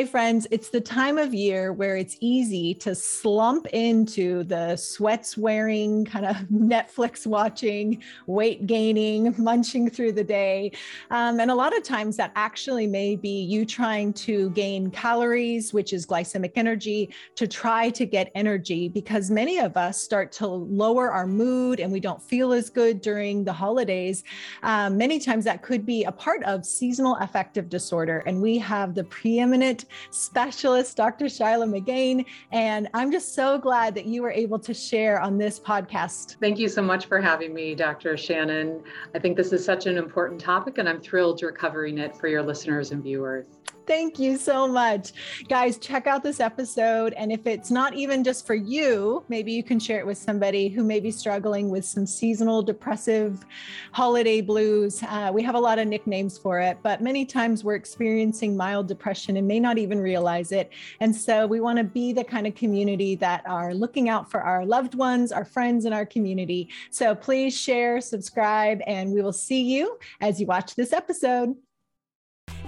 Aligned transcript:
Hey, 0.00 0.06
friends, 0.06 0.46
it's 0.50 0.70
the 0.70 0.80
time 0.80 1.18
of 1.18 1.34
year 1.34 1.74
where 1.74 1.94
it's 1.94 2.16
easy 2.20 2.72
to 2.76 2.94
slump 2.94 3.66
into 3.66 4.44
the 4.44 4.74
sweats 4.74 5.36
wearing, 5.36 6.06
kind 6.06 6.24
of 6.24 6.36
Netflix 6.50 7.26
watching, 7.26 8.02
weight 8.26 8.66
gaining, 8.66 9.34
munching 9.38 9.90
through 9.90 10.12
the 10.12 10.24
day. 10.24 10.72
Um, 11.10 11.38
and 11.38 11.50
a 11.50 11.54
lot 11.54 11.76
of 11.76 11.82
times 11.82 12.16
that 12.16 12.32
actually 12.34 12.86
may 12.86 13.14
be 13.14 13.42
you 13.42 13.66
trying 13.66 14.14
to 14.14 14.48
gain 14.52 14.90
calories, 14.90 15.74
which 15.74 15.92
is 15.92 16.06
glycemic 16.06 16.52
energy, 16.56 17.12
to 17.34 17.46
try 17.46 17.90
to 17.90 18.06
get 18.06 18.32
energy 18.34 18.88
because 18.88 19.30
many 19.30 19.58
of 19.58 19.76
us 19.76 20.00
start 20.00 20.32
to 20.32 20.46
lower 20.46 21.10
our 21.12 21.26
mood 21.26 21.78
and 21.78 21.92
we 21.92 22.00
don't 22.00 22.22
feel 22.22 22.54
as 22.54 22.70
good 22.70 23.02
during 23.02 23.44
the 23.44 23.52
holidays. 23.52 24.24
Um, 24.62 24.96
many 24.96 25.18
times 25.18 25.44
that 25.44 25.60
could 25.60 25.84
be 25.84 26.04
a 26.04 26.12
part 26.12 26.42
of 26.44 26.64
seasonal 26.64 27.16
affective 27.16 27.68
disorder. 27.68 28.22
And 28.24 28.40
we 28.40 28.56
have 28.56 28.94
the 28.94 29.04
preeminent 29.04 29.84
specialist, 30.10 30.96
Dr. 30.96 31.26
Shilagh 31.26 31.68
Mirgain. 31.68 32.24
And 32.52 32.88
I'm 32.94 33.10
just 33.10 33.34
so 33.34 33.58
glad 33.58 33.94
that 33.94 34.06
you 34.06 34.22
were 34.22 34.30
able 34.30 34.58
to 34.58 34.74
share 34.74 35.20
on 35.20 35.38
this 35.38 35.58
podcast. 35.58 36.36
Thank 36.40 36.58
you 36.58 36.68
so 36.68 36.82
much 36.82 37.06
for 37.06 37.20
having 37.20 37.54
me, 37.54 37.74
Dr. 37.74 38.14
Shannan. 38.14 38.82
I 39.14 39.18
think 39.18 39.36
this 39.36 39.52
is 39.52 39.64
such 39.64 39.86
an 39.86 39.96
important 39.96 40.40
topic, 40.40 40.78
and 40.78 40.88
I'm 40.88 41.00
thrilled 41.00 41.40
you're 41.40 41.52
covering 41.52 41.98
it 41.98 42.16
for 42.16 42.28
your 42.28 42.42
listeners 42.42 42.92
and 42.92 43.02
viewers. 43.02 43.46
Thank 43.90 44.20
you 44.20 44.36
so 44.36 44.68
much. 44.68 45.10
Guys, 45.48 45.76
check 45.76 46.06
out 46.06 46.22
this 46.22 46.38
episode. 46.38 47.12
And 47.14 47.32
if 47.32 47.44
it's 47.44 47.72
not 47.72 47.92
even 47.92 48.22
just 48.22 48.46
for 48.46 48.54
you, 48.54 49.24
maybe 49.28 49.50
you 49.50 49.64
can 49.64 49.80
share 49.80 49.98
it 49.98 50.06
with 50.06 50.16
somebody 50.16 50.68
who 50.68 50.84
may 50.84 51.00
be 51.00 51.10
struggling 51.10 51.70
with 51.70 51.84
some 51.84 52.06
seasonal 52.06 52.62
depressive 52.62 53.44
holiday 53.90 54.42
blues. 54.42 55.02
Uh, 55.08 55.32
we 55.34 55.42
have 55.42 55.56
a 55.56 55.58
lot 55.58 55.80
of 55.80 55.88
nicknames 55.88 56.38
for 56.38 56.60
it, 56.60 56.78
but 56.84 57.02
many 57.02 57.26
times 57.26 57.64
we're 57.64 57.74
experiencing 57.74 58.56
mild 58.56 58.86
depression 58.86 59.38
and 59.38 59.48
may 59.48 59.58
not 59.58 59.76
even 59.76 59.98
realize 59.98 60.52
it. 60.52 60.70
And 61.00 61.14
so 61.14 61.48
we 61.48 61.58
want 61.58 61.78
to 61.78 61.84
be 61.84 62.12
the 62.12 62.22
kind 62.22 62.46
of 62.46 62.54
community 62.54 63.16
that 63.16 63.42
are 63.44 63.74
looking 63.74 64.08
out 64.08 64.30
for 64.30 64.40
our 64.40 64.64
loved 64.64 64.94
ones, 64.94 65.32
our 65.32 65.44
friends, 65.44 65.84
and 65.84 65.92
our 65.92 66.06
community. 66.06 66.68
So 66.92 67.12
please 67.16 67.58
share, 67.58 68.00
subscribe, 68.00 68.82
and 68.86 69.10
we 69.10 69.20
will 69.20 69.32
see 69.32 69.62
you 69.62 69.98
as 70.20 70.40
you 70.40 70.46
watch 70.46 70.76
this 70.76 70.92
episode. 70.92 71.56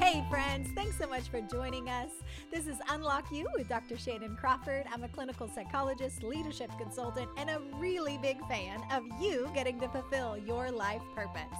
Hey, 0.02 0.24
friends, 0.28 0.68
thanks 0.74 0.98
so 0.98 1.06
much 1.06 1.28
for 1.28 1.40
joining 1.40 1.88
us. 1.88 2.10
This 2.50 2.66
is 2.66 2.78
Unlock 2.90 3.30
You 3.30 3.46
with 3.56 3.68
Dr. 3.68 3.94
Shannan 3.94 4.36
Crawford. 4.36 4.84
I'm 4.92 5.04
a 5.04 5.08
clinical 5.08 5.46
psychologist, 5.46 6.24
leadership 6.24 6.72
consultant, 6.76 7.28
and 7.36 7.48
a 7.48 7.60
really 7.76 8.18
big 8.18 8.44
fan 8.48 8.80
of 8.90 9.04
you 9.20 9.48
getting 9.54 9.78
to 9.78 9.88
fulfill 9.88 10.36
your 10.36 10.72
life 10.72 11.02
purpose. 11.14 11.56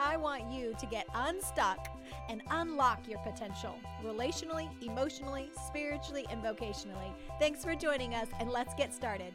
I 0.00 0.16
want 0.16 0.50
you 0.50 0.74
to 0.80 0.86
get 0.86 1.06
unstuck 1.14 1.96
and 2.28 2.42
unlock 2.50 3.08
your 3.08 3.20
potential 3.20 3.78
relationally, 4.04 4.68
emotionally, 4.82 5.52
spiritually, 5.68 6.26
and 6.28 6.42
vocationally. 6.42 7.14
Thanks 7.38 7.62
for 7.62 7.76
joining 7.76 8.16
us, 8.16 8.26
and 8.40 8.50
let's 8.50 8.74
get 8.74 8.92
started. 8.92 9.32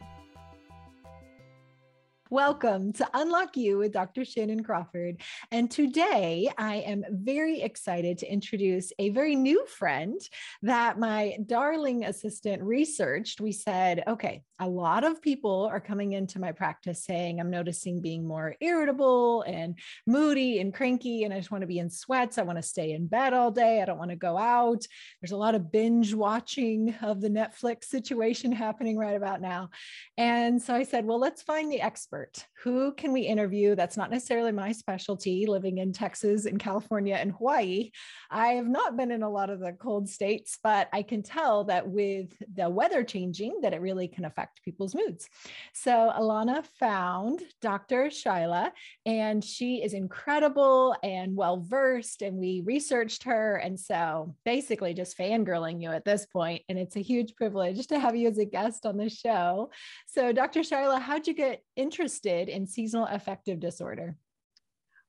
Welcome 2.32 2.94
to 2.94 3.06
Unlock 3.14 3.58
You 3.58 3.80
with 3.80 3.92
Dr. 3.92 4.22
Shannan 4.22 4.64
Crawford. 4.64 5.20
And 5.52 5.70
today 5.70 6.50
I 6.58 6.76
am 6.76 7.04
very 7.12 7.62
excited 7.62 8.20
to 8.20 8.32
introduce 8.32 8.94
a 9.00 9.10
very 9.10 9.36
new 9.36 9.66
friend 9.66 10.18
that 10.62 10.98
my 10.98 11.36
darling 11.46 12.06
assistant 12.06 12.64
researched. 12.64 13.42
We 13.42 13.52
said, 13.52 14.06
okay, 14.08 14.44
a 14.62 14.70
lot 14.70 15.04
of 15.04 15.22
people 15.22 15.68
are 15.70 15.82
coming 15.82 16.14
into 16.14 16.40
my 16.40 16.54
practice 16.54 17.04
saying, 17.04 17.42
I'm 17.42 17.50
noticing 17.50 18.00
being 18.00 18.26
more 18.26 18.56
irritable 18.62 19.42
and 19.42 19.78
moody 20.08 20.62
and 20.62 20.74
cranky, 20.74 21.24
and 21.24 21.34
I 21.34 21.38
just 21.38 21.52
want 21.52 21.64
to 21.64 21.68
be 21.68 21.80
in 21.80 21.90
sweats. 21.90 22.38
I 22.38 22.44
want 22.44 22.60
to 22.60 22.64
stay 22.64 22.92
in 22.92 23.08
bed 23.08 23.34
all 23.34 23.52
day. 23.52 23.82
I 23.82 23.86
don't 23.86 23.98
want 23.98 24.12
to 24.12 24.16
go 24.16 24.38
out. 24.38 24.86
There's 25.20 25.32
a 25.32 25.38
lot 25.38 25.56
of 25.56 25.72
binge 25.72 26.14
watching 26.14 26.96
of 27.02 27.20
the 27.20 27.30
Netflix 27.30 27.86
situation 27.86 28.54
happening 28.54 28.98
right 28.98 29.16
about 29.16 29.42
now. 29.42 29.72
And 30.16 30.62
so 30.62 30.76
I 30.76 30.84
said, 30.84 31.06
well, 31.06 31.20
let's 31.20 31.42
find 31.42 31.70
the 31.70 31.82
expert 31.82 32.21
expert. 32.22 32.48
Who 32.64 32.94
can 32.94 33.12
we 33.12 33.22
interview? 33.22 33.74
That's 33.74 33.98
not 33.98 34.12
necessarily 34.12 34.52
my 34.52 34.72
specialty, 34.72 35.48
living 35.48 35.80
in 35.80 35.94
Texas 35.94 36.46
and 36.46 36.60
California 36.60 37.16
and 37.16 37.32
Hawaii. 37.32 37.90
I 38.30 38.50
have 38.50 38.68
not 38.68 38.96
been 38.96 39.10
in 39.10 39.24
a 39.24 39.30
lot 39.30 39.50
of 39.50 39.60
the 39.60 39.74
cold 39.74 40.08
states, 40.08 40.60
but 40.64 40.88
I 40.94 41.02
can 41.02 41.24
tell 41.24 41.64
that 41.66 41.88
with 41.88 42.32
the 42.54 42.70
weather 42.70 43.04
changing, 43.04 43.62
that 43.62 43.74
it 43.74 43.82
really 43.82 44.08
can 44.08 44.26
affect 44.26 44.62
people's 44.64 44.94
moods. 44.94 45.28
So 45.74 46.14
Alana 46.16 46.64
found 46.80 47.42
Dr. 47.62 48.06
Shilagh, 48.10 48.72
and 49.08 49.44
she 49.44 49.84
is 49.84 49.94
incredible 49.94 50.96
and 51.02 51.36
well 51.36 51.58
versed, 51.62 52.22
and 52.22 52.38
we 52.38 52.62
researched 52.64 53.24
her. 53.24 53.56
And 53.56 53.80
so 53.80 54.36
basically 54.46 54.94
just 54.94 55.18
fangirling 55.18 55.82
you 55.82 55.90
at 55.90 56.06
this 56.06 56.28
point, 56.28 56.62
and 56.70 56.78
it's 56.78 56.96
a 56.96 57.02
huge 57.02 57.34
privilege 57.36 57.88
to 57.88 58.00
have 58.00 58.16
you 58.16 58.30
as 58.30 58.38
a 58.38 58.46
guest 58.46 58.86
on 58.86 58.98
the 58.98 59.10
show. 59.10 59.72
So, 60.06 60.32
Dr. 60.32 60.60
Shilagh, 60.60 61.02
how'd 61.02 61.26
you 61.26 61.34
get 61.34 61.64
interested? 61.76 62.11
Interested 62.12 62.50
in 62.50 62.68
seasonal 62.68 63.06
affective 63.06 63.62
disorder. 63.62 64.18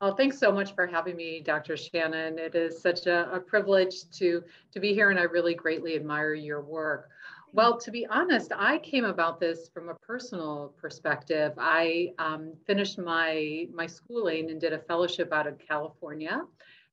Well, 0.00 0.14
thanks 0.14 0.38
so 0.38 0.52
much 0.52 0.72
for 0.72 0.86
having 0.86 1.16
me, 1.16 1.40
Dr. 1.40 1.74
Shannan. 1.74 2.38
It 2.38 2.54
is 2.54 2.80
such 2.80 3.06
a, 3.06 3.28
a, 3.32 3.40
privilege 3.40 4.08
to, 4.18 4.44
to 4.70 4.78
be 4.78 4.94
here, 4.94 5.10
and 5.10 5.18
I 5.18 5.24
really 5.24 5.54
greatly 5.54 5.96
admire 5.96 6.34
your 6.34 6.60
work. 6.60 7.10
Well, 7.52 7.76
to 7.80 7.90
be 7.90 8.06
honest, 8.06 8.52
I 8.56 8.78
came 8.78 9.04
about 9.04 9.40
this 9.40 9.68
from 9.74 9.88
a 9.88 9.96
personal 9.96 10.74
perspective. 10.80 11.54
I 11.58 12.12
um, 12.20 12.52
finished 12.68 12.98
my, 12.98 13.66
my 13.74 13.88
schooling 13.88 14.52
and 14.52 14.60
did 14.60 14.72
a 14.72 14.78
fellowship 14.78 15.32
out 15.32 15.48
of 15.48 15.58
California. 15.58 16.42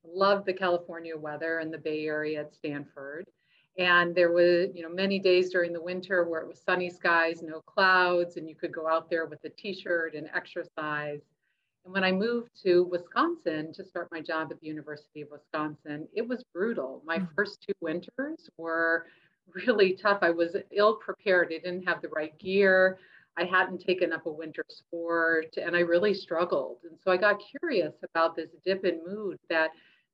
Loved 0.03 0.47
the 0.47 0.53
California 0.53 1.15
weather 1.15 1.59
in 1.59 1.69
the 1.69 1.77
Bay 1.77 2.07
Area 2.07 2.39
at 2.41 2.55
Stanford. 2.55 3.27
And 3.79 4.13
there 4.13 4.29
were, 4.31 4.65
you 4.73 4.83
know, 4.83 4.89
many 4.89 5.19
days 5.19 5.49
during 5.51 5.71
the 5.71 5.81
winter 5.81 6.25
where 6.25 6.41
it 6.41 6.47
was 6.49 6.59
sunny 6.59 6.89
skies, 6.89 7.41
no 7.41 7.61
clouds, 7.61 8.35
and 8.35 8.47
you 8.47 8.53
could 8.53 8.73
go 8.73 8.89
out 8.89 9.09
there 9.09 9.25
with 9.25 9.39
a 9.45 9.49
t-shirt 9.49 10.15
and 10.15 10.29
exercise. 10.35 11.21
And 11.85 11.93
when 11.93 12.03
I 12.03 12.11
moved 12.11 12.49
to 12.63 12.83
Wisconsin 12.83 13.71
to 13.73 13.85
start 13.85 14.09
my 14.11 14.19
job 14.19 14.49
at 14.51 14.59
the 14.59 14.67
University 14.67 15.21
of 15.21 15.29
Wisconsin, 15.31 16.09
it 16.13 16.27
was 16.27 16.43
brutal. 16.53 17.01
My 17.05 17.19
mm-hmm. 17.19 17.33
first 17.37 17.63
two 17.65 17.73
winters 17.79 18.49
were 18.57 19.05
really 19.65 19.93
tough. 19.93 20.19
I 20.23 20.31
was 20.31 20.57
ill 20.71 20.97
prepared. 20.97 21.47
I 21.47 21.59
didn't 21.59 21.87
have 21.87 22.01
the 22.01 22.09
right 22.09 22.37
gear. 22.37 22.99
I 23.37 23.45
hadn't 23.45 23.79
taken 23.79 24.11
up 24.11 24.25
a 24.25 24.29
winter 24.29 24.65
sport, 24.67 25.55
and 25.55 25.73
I 25.73 25.79
really 25.79 26.13
struggled. 26.13 26.79
And 26.83 26.99
so 27.01 27.11
I 27.11 27.15
got 27.15 27.41
curious 27.61 27.93
about 28.13 28.35
this 28.35 28.49
dip 28.65 28.83
in 28.83 28.99
mood 29.07 29.37
that 29.49 29.69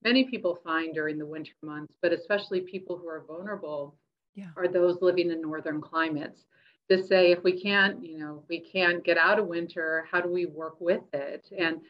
many 0.06 0.24
people 0.24 0.60
find 0.64 0.94
during 0.94 1.18
the 1.18 1.26
winter 1.26 1.52
months, 1.62 1.98
but 2.02 2.14
especially 2.14 2.62
people 2.62 2.96
who 2.98 3.10
are 3.10 3.26
vulnerable 3.28 3.98
yeah. 4.36 4.52
are 4.56 4.68
those 4.68 5.02
living 5.02 5.32
in 5.32 5.42
northern 5.42 5.82
climates. 5.82 6.46
To 6.90 7.02
say 7.04 7.32
if 7.32 7.44
we 7.44 7.60
can't, 7.60 8.06
you 8.06 8.20
know, 8.20 8.44
we 8.48 8.60
can't 8.60 9.04
get 9.04 9.18
out 9.18 9.40
of 9.40 9.48
winter, 9.48 10.08
how 10.10 10.22
do 10.22 10.30
we 10.30 10.46
work 10.46 10.80
with 10.80 11.02
it? 11.14 11.50
And 11.58 11.82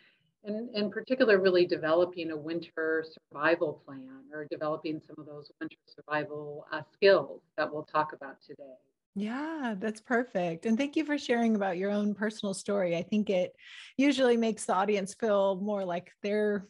and 0.45 0.73
in 0.75 0.91
particular, 0.91 1.39
really 1.41 1.65
developing 1.65 2.31
a 2.31 2.37
winter 2.37 3.03
survival 3.03 3.81
plan 3.85 4.21
or 4.31 4.45
developing 4.49 5.01
some 5.05 5.15
of 5.17 5.25
those 5.25 5.51
winter 5.59 5.75
survival 5.87 6.67
uh, 6.71 6.81
skills 6.93 7.41
that 7.57 7.71
we'll 7.73 7.83
talk 7.83 8.13
about 8.13 8.41
today. 8.41 8.77
Yeah, 9.15 9.75
that's 9.79 10.01
perfect. 10.01 10.65
And 10.65 10.77
thank 10.77 10.95
you 10.95 11.03
for 11.03 11.17
sharing 11.17 11.55
about 11.55 11.77
your 11.77 11.89
own 11.89 12.13
personal 12.13 12.53
story. 12.53 12.95
I 12.95 13.01
think 13.01 13.29
it 13.29 13.53
usually 13.97 14.37
makes 14.37 14.65
the 14.65 14.75
audience 14.75 15.15
feel 15.15 15.55
more 15.55 15.83
like 15.83 16.11
they're 16.21 16.67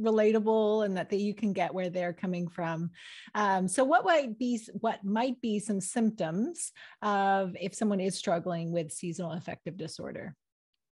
relatable 0.00 0.84
and 0.84 0.96
that, 0.96 1.10
that 1.10 1.20
you 1.20 1.34
can 1.34 1.52
get 1.52 1.74
where 1.74 1.90
they're 1.90 2.12
coming 2.12 2.48
from. 2.48 2.90
Um, 3.34 3.68
so 3.68 3.84
what 3.84 4.04
might 4.04 4.38
be 4.38 4.60
what 4.80 5.04
might 5.04 5.40
be 5.40 5.58
some 5.58 5.80
symptoms 5.80 6.72
of 7.02 7.56
if 7.60 7.74
someone 7.74 8.00
is 8.00 8.16
struggling 8.16 8.72
with 8.72 8.92
seasonal 8.92 9.32
affective 9.32 9.76
disorder? 9.76 10.34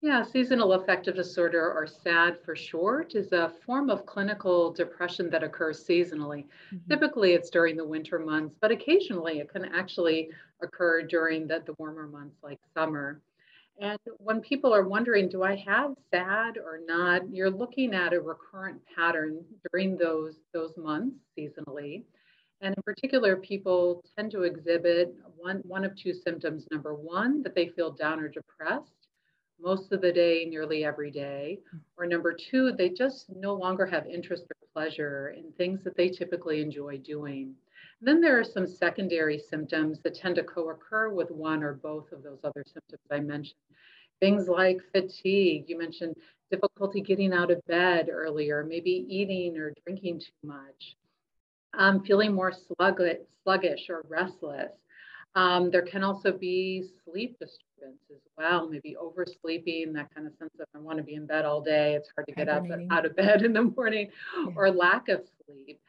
Yeah, 0.03 0.23
seasonal 0.23 0.73
affective 0.73 1.15
disorder, 1.15 1.61
or 1.61 1.87
SAD 1.87 2.39
for 2.43 2.57
short, 2.57 3.15
is 3.15 3.33
a 3.33 3.53
form 3.67 3.91
of 3.91 4.07
clinical 4.07 4.73
depression 4.73 5.29
that 5.29 5.43
occurs 5.43 5.85
seasonally. 5.85 6.47
Mm-hmm. 6.73 6.91
Typically, 6.91 7.35
it's 7.35 7.51
during 7.51 7.77
the 7.77 7.85
winter 7.85 8.19
months, 8.19 8.57
but 8.63 8.71
occasionally 8.71 9.41
it 9.41 9.53
can 9.53 9.67
actually 9.67 10.31
occur 10.63 11.03
during 11.03 11.47
the, 11.47 11.63
the 11.67 11.75
warmer 11.79 12.07
months 12.07 12.37
like 12.43 12.59
summer. 12.73 13.21
And 13.81 13.99
when 14.19 14.43
people 14.43 14.75
are 14.75 14.87
wondering, 14.87 15.29
do 15.31 15.43
I 15.43 15.57
have 15.57 15.95
SAD 16.13 16.59
or 16.59 16.81
not? 16.87 17.23
You're 17.33 17.51
looking 17.51 17.95
at 17.95 18.13
a 18.13 18.21
recurrent 18.21 18.81
pattern 18.95 19.43
during 19.73 19.97
those, 19.97 20.35
those 20.53 20.77
months 20.77 21.17
seasonally. 21.37 22.03
And 22.61 22.75
in 22.77 22.83
particular, 22.83 23.37
people 23.37 24.05
tend 24.17 24.33
to 24.33 24.43
exhibit 24.43 25.15
one, 25.39 25.63
one 25.65 25.87
of 25.87 25.97
two 25.97 26.13
symptoms. 26.13 26.67
Number 26.71 26.95
one, 26.95 27.43
that 27.43 27.55
they 27.55 27.69
feel 27.69 27.91
down 27.91 28.21
or 28.21 28.29
depressed 28.29 28.93
most 29.63 29.93
of 29.93 30.01
the 30.01 30.13
day, 30.13 30.45
nearly 30.49 30.85
every 30.85 31.11
day. 31.11 31.59
Or 31.97 32.07
number 32.07 32.35
two, 32.35 32.73
they 32.73 32.91
just 32.91 33.27
no 33.35 33.55
longer 33.55 33.87
have 33.87 34.07
interest 34.07 34.45
or 34.45 34.69
pleasure 34.73 35.35
in 35.37 35.53
things 35.53 35.81
that 35.85 35.97
they 35.97 36.09
typically 36.09 36.61
enjoy 36.61 36.99
doing. 36.99 37.55
Then 38.01 38.21
there 38.21 38.39
are 38.39 38.45
some 38.45 38.67
secondary 38.67 39.39
symptoms 39.39 40.01
that 40.01 40.15
tend 40.15 40.37
to 40.37 40.43
co-occur 40.43 41.11
with 41.11 41.31
one 41.31 41.63
or 41.63 41.75
both 41.75 42.13
of 42.13 42.23
those 42.23 42.41
other 42.45 42.65
symptoms 42.67 43.03
I 43.11 43.21
mentioned. 43.21 43.61
Things 44.21 44.49
like 44.49 44.79
fatigue, 44.93 45.65
you 45.69 45.79
mentioned 45.79 46.15
difficulty 46.51 47.01
getting 47.01 47.33
out 47.33 47.51
of 47.51 47.65
bed 47.67 48.09
earlier, 48.11 48.65
maybe 48.65 49.07
eating 49.09 49.57
or 49.57 49.73
drinking 49.85 50.21
too 50.21 50.49
much. 50.49 50.97
um, 51.75 52.03
feeling 52.03 52.35
more 52.35 52.53
sluggish, 52.53 53.19
sluggish 53.45 53.89
or 53.89 54.03
restless. 54.09 54.73
Um, 55.37 55.71
there 55.71 55.83
can 55.83 56.03
also 56.03 56.33
be 56.33 56.85
sleep 57.05 57.39
disturbance 57.39 58.01
as 58.11 58.21
well, 58.37 58.69
maybe 58.69 58.97
oversleeping, 58.97 59.93
that 59.93 60.13
kind 60.13 60.27
of 60.27 60.33
sense 60.39 60.51
of 60.59 60.67
I 60.75 60.79
want 60.79 60.99
to 60.99 61.05
be 61.05 61.15
in 61.15 61.27
bed 61.27 61.45
all 61.45 61.61
day. 61.61 61.95
It's 61.95 62.09
hard 62.17 62.27
to 62.27 62.35
get 62.35 62.49
up 62.49 62.65
out 62.91 63.07
of 63.07 63.15
bed 63.17 63.43
in 63.43 63.53
the 63.53 63.63
morning, 63.63 64.11
yeah. 64.37 64.53
or 64.57 64.71
lack 64.71 65.09
of 65.09 65.23
sleep. 65.47 65.81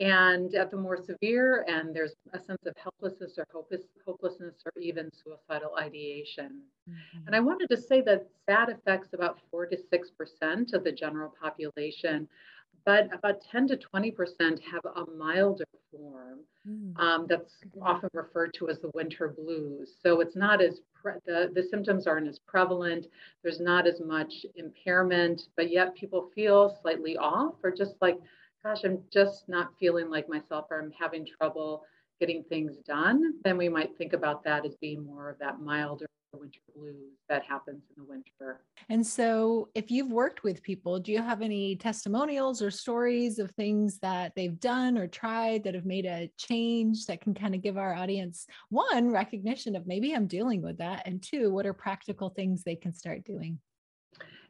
And 0.00 0.54
at 0.56 0.72
the 0.72 0.76
more 0.76 0.96
severe 0.96 1.64
end, 1.68 1.94
there's 1.94 2.14
a 2.32 2.38
sense 2.38 2.66
of 2.66 2.74
helplessness 2.76 3.38
or 3.38 3.46
hopeless, 3.52 3.82
hopelessness 4.04 4.54
or 4.66 4.82
even 4.82 5.08
suicidal 5.12 5.76
ideation. 5.78 6.62
Mm-hmm. 6.90 7.26
And 7.26 7.36
I 7.36 7.40
wanted 7.40 7.68
to 7.70 7.80
say 7.80 8.00
that 8.02 8.26
SAD 8.48 8.70
affects 8.70 9.12
about 9.12 9.38
4 9.52 9.66
to 9.66 9.76
6% 9.76 10.72
of 10.72 10.82
the 10.82 10.90
general 10.90 11.32
population, 11.40 12.28
but 12.84 13.08
about 13.14 13.40
10 13.50 13.68
to 13.68 13.76
20% 13.76 14.14
have 14.62 14.84
a 14.96 15.10
milder 15.16 15.64
form 15.90 16.40
mm. 16.68 16.98
um, 16.98 17.26
that's 17.28 17.54
often 17.80 18.10
referred 18.12 18.52
to 18.54 18.68
as 18.68 18.80
the 18.80 18.90
winter 18.94 19.28
blues. 19.28 19.92
So 20.02 20.20
it's 20.20 20.36
not 20.36 20.60
as, 20.60 20.80
pre- 20.92 21.12
the, 21.24 21.50
the 21.54 21.62
symptoms 21.62 22.06
aren't 22.06 22.28
as 22.28 22.40
prevalent. 22.40 23.06
There's 23.42 23.60
not 23.60 23.86
as 23.86 24.00
much 24.04 24.44
impairment, 24.56 25.42
but 25.56 25.70
yet 25.70 25.94
people 25.94 26.30
feel 26.34 26.76
slightly 26.82 27.16
off 27.16 27.54
or 27.62 27.70
just 27.70 27.94
like, 28.00 28.18
gosh, 28.64 28.84
I'm 28.84 29.02
just 29.12 29.48
not 29.48 29.70
feeling 29.78 30.10
like 30.10 30.28
myself 30.28 30.66
or 30.70 30.80
I'm 30.80 30.92
having 30.98 31.26
trouble 31.26 31.84
getting 32.18 32.44
things 32.44 32.78
done. 32.86 33.34
Then 33.44 33.56
we 33.56 33.68
might 33.68 33.96
think 33.98 34.12
about 34.12 34.42
that 34.44 34.64
as 34.64 34.74
being 34.76 35.04
more 35.04 35.28
of 35.28 35.38
that 35.38 35.60
milder 35.60 36.06
winter 36.32 36.60
blues 36.74 37.12
that 37.28 37.44
happens 37.44 37.82
in 37.96 38.02
the 38.02 38.08
winter. 38.08 38.60
And 38.88 39.06
so, 39.06 39.68
if 39.74 39.90
you've 39.90 40.10
worked 40.10 40.42
with 40.42 40.62
people, 40.62 40.98
do 40.98 41.12
you 41.12 41.22
have 41.22 41.42
any 41.42 41.76
testimonials 41.76 42.60
or 42.60 42.70
stories 42.70 43.38
of 43.38 43.50
things 43.52 43.98
that 44.00 44.32
they've 44.34 44.58
done 44.58 44.98
or 44.98 45.06
tried 45.06 45.64
that 45.64 45.74
have 45.74 45.86
made 45.86 46.06
a 46.06 46.30
change 46.36 47.06
that 47.06 47.20
can 47.20 47.34
kind 47.34 47.54
of 47.54 47.62
give 47.62 47.78
our 47.78 47.94
audience 47.94 48.46
one 48.68 49.10
recognition 49.10 49.76
of 49.76 49.86
maybe 49.86 50.12
I'm 50.12 50.26
dealing 50.26 50.62
with 50.62 50.78
that, 50.78 51.06
and 51.06 51.22
two, 51.22 51.50
what 51.52 51.66
are 51.66 51.72
practical 51.72 52.30
things 52.30 52.62
they 52.62 52.76
can 52.76 52.92
start 52.92 53.24
doing? 53.24 53.58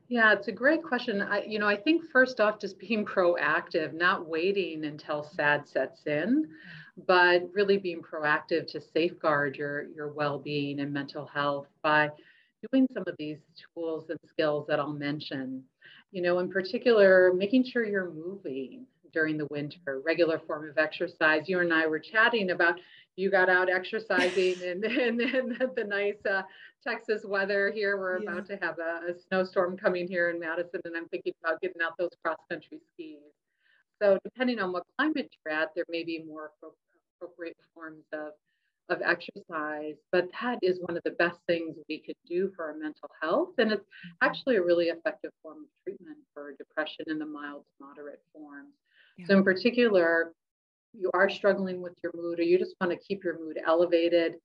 Yeah, 0.08 0.32
it's 0.34 0.48
a 0.48 0.52
great 0.52 0.82
question. 0.82 1.22
I, 1.22 1.42
you 1.44 1.58
know, 1.58 1.66
I 1.68 1.76
think 1.76 2.02
first 2.12 2.38
off, 2.40 2.60
just 2.60 2.78
being 2.78 3.04
proactive, 3.06 3.94
not 3.94 4.28
waiting 4.28 4.84
until 4.84 5.28
SAD 5.34 5.68
sets 5.68 6.02
in 6.06 6.48
but 7.06 7.42
really 7.52 7.78
being 7.78 8.00
proactive 8.02 8.66
to 8.68 8.80
safeguard 8.80 9.56
your, 9.56 9.84
your 9.94 10.12
well-being 10.12 10.80
and 10.80 10.92
mental 10.92 11.26
health 11.26 11.66
by 11.82 12.08
doing 12.70 12.86
some 12.94 13.04
of 13.06 13.16
these 13.18 13.38
tools 13.74 14.08
and 14.10 14.18
skills 14.28 14.66
that 14.68 14.78
I'll 14.78 14.92
mention. 14.92 15.62
You 16.12 16.22
know, 16.22 16.38
in 16.38 16.50
particular, 16.50 17.32
making 17.34 17.64
sure 17.64 17.84
you're 17.84 18.12
moving 18.12 18.86
during 19.12 19.36
the 19.36 19.46
winter, 19.50 20.00
regular 20.04 20.40
form 20.46 20.68
of 20.68 20.78
exercise. 20.78 21.48
You 21.48 21.60
and 21.60 21.72
I 21.72 21.86
were 21.86 21.98
chatting 21.98 22.50
about 22.50 22.78
you 23.16 23.30
got 23.30 23.48
out 23.48 23.70
exercising 23.70 24.54
in, 24.62 24.84
in, 24.84 25.20
in 25.20 25.56
the 25.76 25.84
nice 25.84 26.24
uh, 26.28 26.42
Texas 26.86 27.22
weather 27.24 27.70
here. 27.72 27.98
We're 27.98 28.22
yeah. 28.22 28.30
about 28.30 28.46
to 28.46 28.58
have 28.60 28.78
a, 28.78 29.12
a, 29.12 29.14
snowstorm 29.28 29.76
coming 29.76 30.08
here 30.08 30.30
in 30.30 30.40
Madison, 30.40 30.80
and 30.84 30.96
I'm 30.96 31.08
thinking 31.08 31.32
about 31.42 31.60
getting 31.60 31.80
out 31.82 31.92
those 31.98 32.10
cross 32.24 32.38
country 32.50 32.80
skis. 32.92 33.18
So, 34.02 34.18
depending 34.24 34.58
on 34.58 34.72
what 34.72 34.84
climate 34.98 35.30
you're 35.44 35.54
at, 35.54 35.70
there 35.74 35.84
may 35.88 36.04
be 36.04 36.24
more 36.26 36.50
appropriate 37.20 37.56
forms 37.74 38.04
of, 38.12 38.32
of 38.90 39.00
exercise. 39.02 39.94
But 40.10 40.28
that 40.40 40.58
is 40.62 40.80
one 40.80 40.96
of 40.96 41.02
the 41.04 41.12
best 41.12 41.38
things 41.46 41.76
we 41.88 42.00
could 42.00 42.16
do 42.28 42.50
for 42.56 42.66
our 42.66 42.74
mental 42.74 43.08
health. 43.22 43.50
And 43.58 43.72
it's 43.72 43.82
mm-hmm. 43.82 44.26
actually 44.28 44.56
a 44.56 44.62
really 44.62 44.86
effective 44.86 45.30
form 45.42 45.58
of 45.58 45.84
treatment 45.84 46.18
for 46.34 46.54
depression 46.58 47.04
in 47.06 47.18
the 47.18 47.26
mild 47.26 47.62
to 47.62 47.86
moderate 47.86 48.20
forms. 48.32 48.74
Yeah. 49.16 49.26
So, 49.28 49.38
in 49.38 49.44
particular, 49.44 50.32
you 50.98 51.10
are 51.14 51.28
struggling 51.28 51.80
with 51.80 51.94
your 52.02 52.12
mood 52.14 52.38
or 52.38 52.42
you 52.42 52.58
just 52.58 52.74
want 52.80 52.92
to 52.92 52.98
keep 52.98 53.24
your 53.24 53.38
mood 53.38 53.58
elevated 53.66 54.36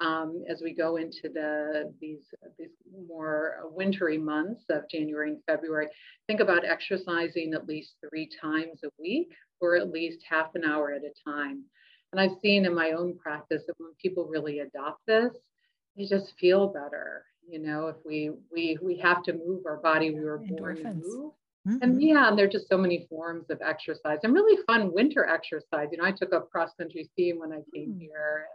um, 0.00 0.44
as 0.48 0.62
we 0.62 0.72
go 0.74 0.96
into 0.96 1.28
the 1.34 1.92
these 2.00 2.32
these 2.58 2.70
more 3.08 3.56
wintry 3.70 4.16
months 4.16 4.64
of 4.70 4.88
January 4.88 5.30
and 5.30 5.42
February. 5.46 5.88
Think 6.26 6.40
about 6.40 6.64
exercising 6.64 7.54
at 7.54 7.66
least 7.66 7.94
three 8.08 8.28
times 8.40 8.80
a 8.84 8.88
week 8.98 9.32
or 9.60 9.76
at 9.76 9.90
least 9.90 10.20
half 10.28 10.54
an 10.54 10.64
hour 10.64 10.92
at 10.92 11.02
a 11.02 11.12
time. 11.28 11.64
And 12.12 12.20
I've 12.20 12.38
seen 12.40 12.64
in 12.64 12.74
my 12.74 12.92
own 12.92 13.18
practice 13.18 13.64
that 13.66 13.74
when 13.78 13.90
people 14.00 14.26
really 14.26 14.60
adopt 14.60 15.04
this, 15.06 15.32
they 15.96 16.06
just 16.06 16.32
feel 16.38 16.68
better. 16.68 17.24
You 17.48 17.58
know, 17.58 17.88
if 17.88 17.96
we 18.04 18.30
we 18.52 18.78
we 18.80 18.98
have 18.98 19.22
to 19.24 19.32
move 19.32 19.66
our 19.66 19.78
body, 19.78 20.10
we 20.10 20.24
were 20.24 20.38
born 20.38 20.76
to 20.76 20.94
move. 20.94 21.32
Mm-hmm. 21.68 21.82
And 21.82 22.02
yeah, 22.02 22.28
and 22.28 22.38
there 22.38 22.46
are 22.46 22.50
just 22.50 22.68
so 22.68 22.78
many 22.78 23.06
forms 23.10 23.50
of 23.50 23.60
exercise 23.60 24.20
and 24.22 24.32
really 24.32 24.62
fun 24.66 24.92
winter 24.92 25.26
exercise. 25.26 25.88
You 25.92 25.98
know, 25.98 26.04
I 26.04 26.12
took 26.12 26.32
up 26.32 26.50
cross 26.50 26.72
country 26.78 27.08
skiing 27.12 27.38
when 27.38 27.52
I 27.52 27.60
came 27.74 27.94
mm. 27.94 28.00
here. 28.00 28.46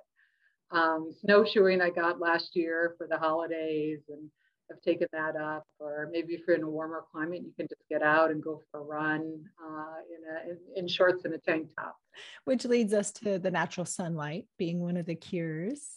Um, 0.71 1.12
snowshoeing 1.21 1.81
I 1.81 1.92
got 1.92 2.19
last 2.19 2.56
year 2.56 2.95
for 2.98 3.06
the 3.06 3.18
holidays 3.18 4.00
and 4.10 4.30
I've 4.71 4.81
taken 4.81 5.07
that 5.13 5.36
up. 5.36 5.68
Or 5.80 6.10
maybe 6.12 6.33
if 6.33 6.42
you're 6.48 6.56
in 6.56 6.63
a 6.63 6.69
warmer 6.69 7.04
climate, 7.12 7.44
you 7.44 7.51
can 7.56 7.68
just 7.68 7.83
get 7.89 8.01
out 8.01 8.31
and 8.31 8.42
go 8.42 8.62
for 8.71 8.80
a 8.80 8.83
run 8.83 9.44
uh, 9.63 9.95
in, 10.09 10.50
a, 10.50 10.51
in, 10.51 10.57
in 10.75 10.88
shorts 10.88 11.25
and 11.25 11.36
a 11.36 11.38
tank 11.38 11.69
top. 11.77 11.98
Which 12.45 12.66
leads 12.66 12.94
us 12.94 13.12
to 13.13 13.38
the 13.38 13.51
natural 13.51 13.86
sunlight 13.86 14.45
being 14.57 14.80
one 14.80 14.98
of 14.98 15.06
the 15.06 15.16
cures. 15.16 15.95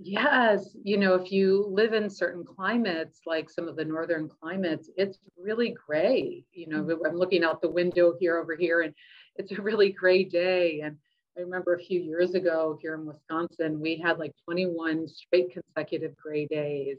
Yes, 0.00 0.76
you 0.84 0.96
know, 0.96 1.14
if 1.14 1.32
you 1.32 1.66
live 1.68 1.92
in 1.92 2.08
certain 2.08 2.44
climates, 2.44 3.22
like 3.26 3.50
some 3.50 3.66
of 3.66 3.74
the 3.74 3.84
northern 3.84 4.28
climates, 4.28 4.88
it's 4.96 5.18
really 5.36 5.74
gray. 5.86 6.44
You 6.52 6.68
know, 6.68 6.84
mm-hmm. 6.84 7.04
I'm 7.04 7.16
looking 7.16 7.42
out 7.42 7.60
the 7.60 7.70
window 7.70 8.14
here 8.20 8.38
over 8.38 8.54
here, 8.54 8.82
and 8.82 8.94
it's 9.34 9.50
a 9.50 9.60
really 9.60 9.90
gray 9.90 10.22
day. 10.22 10.82
And 10.82 10.96
I 11.36 11.40
remember 11.40 11.74
a 11.74 11.82
few 11.82 12.00
years 12.00 12.34
ago 12.34 12.78
here 12.80 12.94
in 12.94 13.06
Wisconsin, 13.06 13.80
we 13.80 13.96
had 13.96 14.20
like 14.20 14.32
21 14.44 15.08
straight 15.08 15.52
consecutive 15.52 16.16
gray 16.16 16.46
days. 16.46 16.98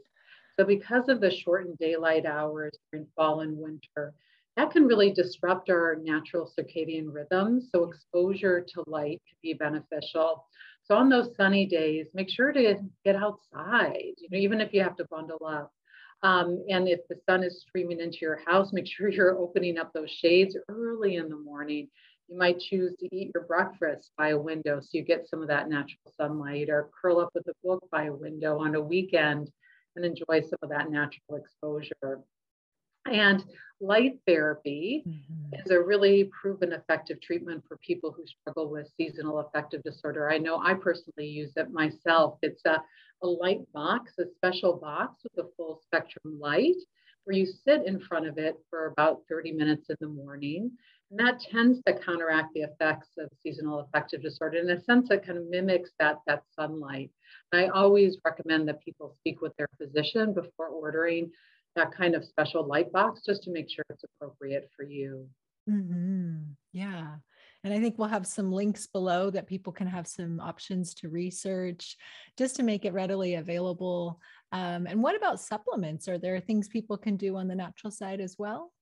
So 0.58 0.66
because 0.66 1.08
of 1.08 1.22
the 1.22 1.30
shortened 1.30 1.78
daylight 1.78 2.26
hours 2.26 2.76
during 2.92 3.06
fall 3.16 3.40
and 3.40 3.56
winter, 3.56 4.12
that 4.56 4.70
can 4.70 4.86
really 4.86 5.12
disrupt 5.12 5.70
our 5.70 5.96
natural 6.02 6.50
circadian 6.58 7.12
rhythms. 7.12 7.68
So 7.74 7.84
exposure 7.84 8.60
to 8.60 8.84
light 8.86 9.22
can 9.28 9.36
be 9.42 9.54
beneficial. 9.54 10.46
So 10.84 10.96
on 10.96 11.08
those 11.08 11.34
sunny 11.36 11.66
days, 11.66 12.06
make 12.14 12.30
sure 12.30 12.52
to 12.52 12.76
get 13.04 13.16
outside, 13.16 14.14
you 14.18 14.28
know, 14.30 14.38
even 14.38 14.60
if 14.60 14.72
you 14.72 14.82
have 14.82 14.96
to 14.96 15.06
bundle 15.10 15.44
up. 15.46 15.72
Um, 16.22 16.64
and 16.68 16.88
if 16.88 17.00
the 17.08 17.16
sun 17.28 17.42
is 17.42 17.62
streaming 17.62 18.00
into 18.00 18.18
your 18.20 18.40
house, 18.46 18.72
make 18.72 18.86
sure 18.86 19.08
you're 19.10 19.38
opening 19.38 19.78
up 19.78 19.92
those 19.92 20.10
shades 20.10 20.56
early 20.68 21.16
in 21.16 21.28
the 21.28 21.38
morning. 21.38 21.88
You 22.28 22.38
might 22.38 22.60
choose 22.60 22.94
to 23.00 23.08
eat 23.16 23.32
your 23.34 23.44
breakfast 23.44 24.10
by 24.16 24.28
a 24.28 24.38
window 24.38 24.80
so 24.80 24.88
you 24.92 25.02
get 25.02 25.28
some 25.28 25.42
of 25.42 25.48
that 25.48 25.68
natural 25.68 26.12
sunlight, 26.16 26.68
or 26.68 26.90
curl 27.00 27.18
up 27.18 27.30
with 27.34 27.46
a 27.48 27.54
book 27.64 27.82
by 27.90 28.04
a 28.04 28.12
window 28.12 28.58
on 28.58 28.74
a 28.74 28.80
weekend 28.80 29.50
and 29.96 30.04
enjoy 30.04 30.40
some 30.42 30.58
of 30.62 30.70
that 30.70 30.90
natural 30.90 31.36
exposure. 31.36 32.20
And 33.06 33.44
light 33.80 34.18
therapy 34.26 35.04
mm-hmm. 35.06 35.54
is 35.54 35.70
a 35.70 35.80
really 35.80 36.30
proven 36.38 36.72
effective 36.72 37.20
treatment 37.20 37.64
for 37.66 37.78
people 37.78 38.12
who 38.12 38.24
struggle 38.26 38.70
with 38.70 38.90
seasonal 38.96 39.38
affective 39.38 39.82
disorder. 39.82 40.30
I 40.30 40.38
know 40.38 40.60
I 40.62 40.74
personally 40.74 41.26
use 41.26 41.52
it 41.56 41.72
myself. 41.72 42.38
It's 42.42 42.62
a, 42.66 42.82
a 43.22 43.26
light 43.26 43.60
box, 43.72 44.12
a 44.18 44.24
special 44.36 44.76
box 44.76 45.22
with 45.24 45.44
a 45.44 45.48
full 45.56 45.80
spectrum 45.82 46.38
light 46.38 46.76
where 47.24 47.36
you 47.36 47.46
sit 47.46 47.86
in 47.86 48.00
front 48.00 48.26
of 48.26 48.38
it 48.38 48.56
for 48.68 48.86
about 48.86 49.22
30 49.28 49.52
minutes 49.52 49.90
in 49.90 49.96
the 50.00 50.08
morning. 50.08 50.70
And 51.10 51.20
that 51.20 51.40
tends 51.40 51.80
to 51.86 51.98
counteract 51.98 52.54
the 52.54 52.62
effects 52.62 53.08
of 53.18 53.30
seasonal 53.42 53.80
affective 53.80 54.22
disorder. 54.22 54.58
In 54.58 54.70
a 54.70 54.80
sense, 54.80 55.10
it 55.10 55.26
kind 55.26 55.38
of 55.38 55.48
mimics 55.48 55.90
that, 55.98 56.18
that 56.26 56.44
sunlight. 56.54 57.10
And 57.52 57.62
I 57.62 57.68
always 57.68 58.18
recommend 58.24 58.68
that 58.68 58.82
people 58.84 59.14
speak 59.18 59.40
with 59.40 59.56
their 59.56 59.68
physician 59.78 60.32
before 60.32 60.68
ordering 60.68 61.30
that 61.76 61.92
kind 61.92 62.14
of 62.14 62.24
special 62.24 62.66
light 62.66 62.92
box 62.92 63.22
just 63.24 63.42
to 63.44 63.50
make 63.50 63.70
sure 63.70 63.84
it's 63.90 64.04
appropriate 64.04 64.70
for 64.76 64.84
you. 64.84 65.28
Mm-hmm. 65.68 66.38
Yeah. 66.72 67.16
And 67.62 67.74
I 67.74 67.78
think 67.78 67.98
we'll 67.98 68.08
have 68.08 68.26
some 68.26 68.50
links 68.50 68.86
below 68.86 69.30
that 69.30 69.46
people 69.46 69.72
can 69.72 69.86
have 69.86 70.06
some 70.06 70.40
options 70.40 70.94
to 70.94 71.10
research 71.10 71.96
just 72.38 72.56
to 72.56 72.62
make 72.62 72.84
it 72.84 72.94
readily 72.94 73.34
available. 73.34 74.18
Um, 74.52 74.86
and 74.86 75.02
what 75.02 75.14
about 75.14 75.40
supplements? 75.40 76.08
Are 76.08 76.18
there 76.18 76.40
things 76.40 76.68
people 76.68 76.96
can 76.96 77.16
do 77.16 77.36
on 77.36 77.48
the 77.48 77.54
natural 77.54 77.90
side 77.90 78.20
as 78.20 78.36
well? 78.38 78.72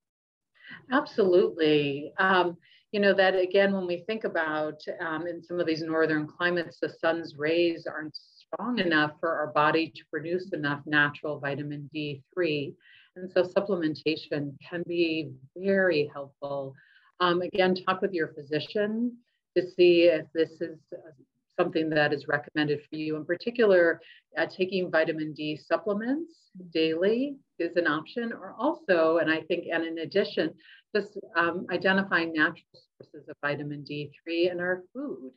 Absolutely. 0.91 2.13
Um, 2.19 2.57
you 2.91 2.99
know, 2.99 3.13
that 3.13 3.35
again, 3.35 3.73
when 3.73 3.85
we 3.85 4.03
think 4.07 4.23
about 4.23 4.81
um, 4.99 5.27
in 5.27 5.43
some 5.43 5.59
of 5.59 5.67
these 5.67 5.81
northern 5.81 6.25
climates, 6.25 6.79
the 6.79 6.89
sun's 6.89 7.35
rays 7.37 7.85
aren't 7.85 8.17
strong 8.53 8.79
enough 8.79 9.11
for 9.19 9.35
our 9.35 9.47
body 9.47 9.91
to 9.95 10.01
produce 10.11 10.51
enough 10.53 10.81
natural 10.85 11.39
vitamin 11.39 11.89
D3. 11.95 12.73
And 13.15 13.31
so 13.31 13.43
supplementation 13.43 14.53
can 14.67 14.83
be 14.87 15.31
very 15.57 16.09
helpful. 16.13 16.73
Um, 17.19 17.41
again, 17.41 17.75
talk 17.75 18.01
with 18.01 18.13
your 18.13 18.29
physician 18.29 19.17
to 19.57 19.69
see 19.69 20.03
if 20.03 20.25
this 20.33 20.61
is 20.61 20.79
uh, 20.93 21.11
something 21.59 21.89
that 21.89 22.13
is 22.13 22.27
recommended 22.27 22.79
for 22.89 22.95
you. 22.95 23.17
In 23.17 23.25
particular, 23.25 23.99
uh, 24.37 24.45
taking 24.45 24.89
vitamin 24.89 25.33
D 25.33 25.57
supplements 25.57 26.31
daily 26.73 27.35
is 27.57 27.75
an 27.75 27.87
option, 27.87 28.31
or 28.31 28.55
also, 28.57 29.17
and 29.17 29.29
I 29.29 29.41
think, 29.41 29.65
and 29.71 29.83
in 29.83 29.99
addition, 29.99 30.53
just 30.95 31.17
um, 31.35 31.65
identifying 31.71 32.31
natural 32.33 32.63
sources 32.97 33.27
of 33.27 33.35
vitamin 33.41 33.83
D3 33.89 34.51
in 34.51 34.59
our 34.59 34.83
food. 34.93 35.31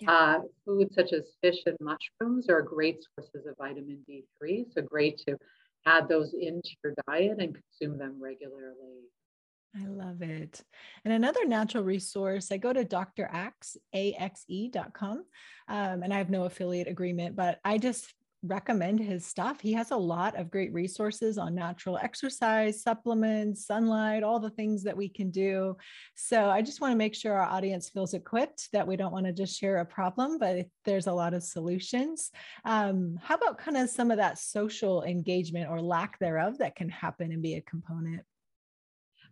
Yeah. 0.00 0.10
Uh, 0.10 0.40
foods 0.64 0.94
such 0.94 1.12
as 1.12 1.24
fish 1.42 1.58
and 1.66 1.76
mushrooms 1.80 2.48
are 2.50 2.62
great 2.62 2.98
sources 3.14 3.46
of 3.46 3.56
vitamin 3.56 4.04
D3. 4.08 4.66
So 4.72 4.82
great 4.82 5.18
to 5.26 5.36
add 5.86 6.08
those 6.08 6.34
into 6.34 6.70
your 6.84 6.94
diet 7.08 7.38
and 7.38 7.56
consume 7.56 7.98
them 7.98 8.16
regularly. 8.20 9.04
I 9.74 9.86
love 9.86 10.22
it. 10.22 10.62
And 11.04 11.12
another 11.12 11.44
natural 11.46 11.84
resource, 11.84 12.50
I 12.50 12.56
go 12.56 12.72
to 12.72 12.84
draxe, 12.84 13.76
A-X-E.com, 13.94 15.24
um, 15.68 16.02
and 16.02 16.12
I 16.12 16.18
have 16.18 16.30
no 16.30 16.44
affiliate 16.44 16.88
agreement, 16.88 17.36
but 17.36 17.60
I 17.64 17.78
just 17.78 18.12
recommend 18.42 19.00
his 19.00 19.26
stuff. 19.26 19.60
He 19.60 19.72
has 19.72 19.90
a 19.90 19.96
lot 19.96 20.36
of 20.36 20.50
great 20.50 20.72
resources 20.72 21.38
on 21.38 21.54
natural 21.54 21.98
exercise, 21.98 22.82
supplements, 22.82 23.66
sunlight, 23.66 24.22
all 24.22 24.38
the 24.38 24.50
things 24.50 24.82
that 24.84 24.96
we 24.96 25.08
can 25.08 25.30
do. 25.30 25.76
So 26.14 26.48
I 26.48 26.62
just 26.62 26.80
want 26.80 26.92
to 26.92 26.98
make 26.98 27.14
sure 27.14 27.34
our 27.34 27.48
audience 27.48 27.88
feels 27.88 28.14
equipped 28.14 28.68
that 28.72 28.86
we 28.86 28.96
don't 28.96 29.12
want 29.12 29.26
to 29.26 29.32
just 29.32 29.58
share 29.58 29.78
a 29.78 29.84
problem, 29.84 30.38
but 30.38 30.66
there's 30.84 31.06
a 31.06 31.12
lot 31.12 31.34
of 31.34 31.42
solutions. 31.42 32.30
Um, 32.64 33.18
how 33.22 33.36
about 33.36 33.58
kind 33.58 33.76
of 33.76 33.90
some 33.90 34.10
of 34.10 34.18
that 34.18 34.38
social 34.38 35.02
engagement 35.02 35.70
or 35.70 35.80
lack 35.80 36.18
thereof 36.18 36.58
that 36.58 36.76
can 36.76 36.88
happen 36.88 37.32
and 37.32 37.42
be 37.42 37.54
a 37.54 37.60
component? 37.62 38.22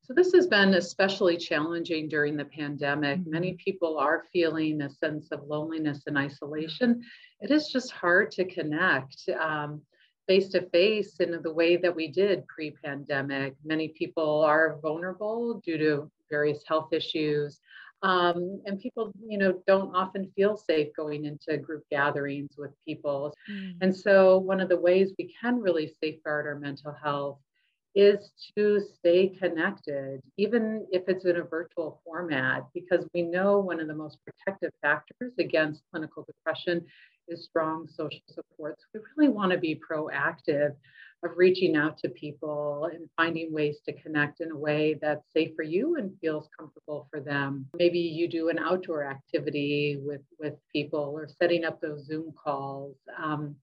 So 0.04 0.12
this 0.12 0.32
has 0.34 0.46
been 0.46 0.74
especially 0.74 1.38
challenging 1.38 2.08
during 2.08 2.36
the 2.36 2.44
pandemic. 2.44 3.20
Mm-hmm. 3.20 3.30
Many 3.30 3.52
people 3.54 3.98
are 3.98 4.24
feeling 4.32 4.82
a 4.82 4.90
sense 4.90 5.28
of 5.32 5.44
loneliness 5.46 6.02
and 6.06 6.18
isolation. 6.18 7.02
It 7.40 7.50
is 7.50 7.68
just 7.68 7.90
hard 7.90 8.30
to 8.32 8.44
connect 8.44 9.28
face 10.26 10.48
to 10.48 10.68
face 10.70 11.16
in 11.20 11.40
the 11.42 11.52
way 11.52 11.76
that 11.76 11.94
we 11.94 12.08
did 12.08 12.46
pre-pandemic. 12.46 13.54
Many 13.64 13.88
people 13.88 14.42
are 14.42 14.78
vulnerable 14.80 15.60
due 15.64 15.78
to 15.78 16.10
various 16.30 16.62
health 16.66 16.92
issues. 16.92 17.60
Um, 18.02 18.60
and 18.66 18.78
people, 18.78 19.12
you 19.26 19.38
know, 19.38 19.62
don't 19.66 19.94
often 19.94 20.30
feel 20.36 20.56
safe 20.56 20.88
going 20.94 21.24
into 21.24 21.56
group 21.56 21.84
gatherings 21.90 22.54
with 22.58 22.72
people. 22.86 23.34
Mm. 23.50 23.76
And 23.80 23.96
so, 23.96 24.38
one 24.38 24.60
of 24.60 24.68
the 24.68 24.80
ways 24.80 25.14
we 25.18 25.34
can 25.40 25.60
really 25.60 25.94
safeguard 26.02 26.46
our 26.46 26.58
mental 26.58 26.92
health 26.92 27.38
is 27.94 28.30
to 28.56 28.80
stay 28.98 29.28
connected, 29.28 30.20
even 30.36 30.86
if 30.90 31.02
it's 31.08 31.24
in 31.24 31.36
a 31.36 31.42
virtual 31.44 32.00
format, 32.04 32.64
because 32.74 33.06
we 33.14 33.22
know 33.22 33.58
one 33.58 33.80
of 33.80 33.86
the 33.86 33.94
most 33.94 34.18
protective 34.24 34.72
factors 34.82 35.32
against 35.38 35.82
clinical 35.90 36.24
depression 36.24 36.84
is 37.28 37.44
strong 37.44 37.86
social 37.88 38.20
supports. 38.28 38.82
We 38.92 39.00
really 39.16 39.32
want 39.32 39.52
to 39.52 39.58
be 39.58 39.80
proactive 39.90 40.74
of 41.24 41.30
reaching 41.36 41.74
out 41.76 41.96
to 41.98 42.08
people 42.10 42.90
and 42.92 43.08
finding 43.16 43.52
ways 43.52 43.78
to 43.86 43.92
connect 43.94 44.40
in 44.40 44.50
a 44.50 44.56
way 44.56 44.98
that's 45.00 45.24
safe 45.32 45.52
for 45.56 45.62
you 45.62 45.96
and 45.96 46.12
feels 46.20 46.48
comfortable 46.58 47.08
for 47.10 47.20
them. 47.20 47.66
Maybe 47.78 47.98
you 47.98 48.28
do 48.28 48.50
an 48.50 48.58
outdoor 48.58 49.04
activity 49.04 49.98
with, 50.04 50.20
with 50.38 50.54
people 50.70 51.00
or 51.00 51.28
setting 51.40 51.64
up 51.64 51.80
those 51.80 52.04
Zoom 52.06 52.32
calls. 52.32 52.96
Um, 53.22 53.56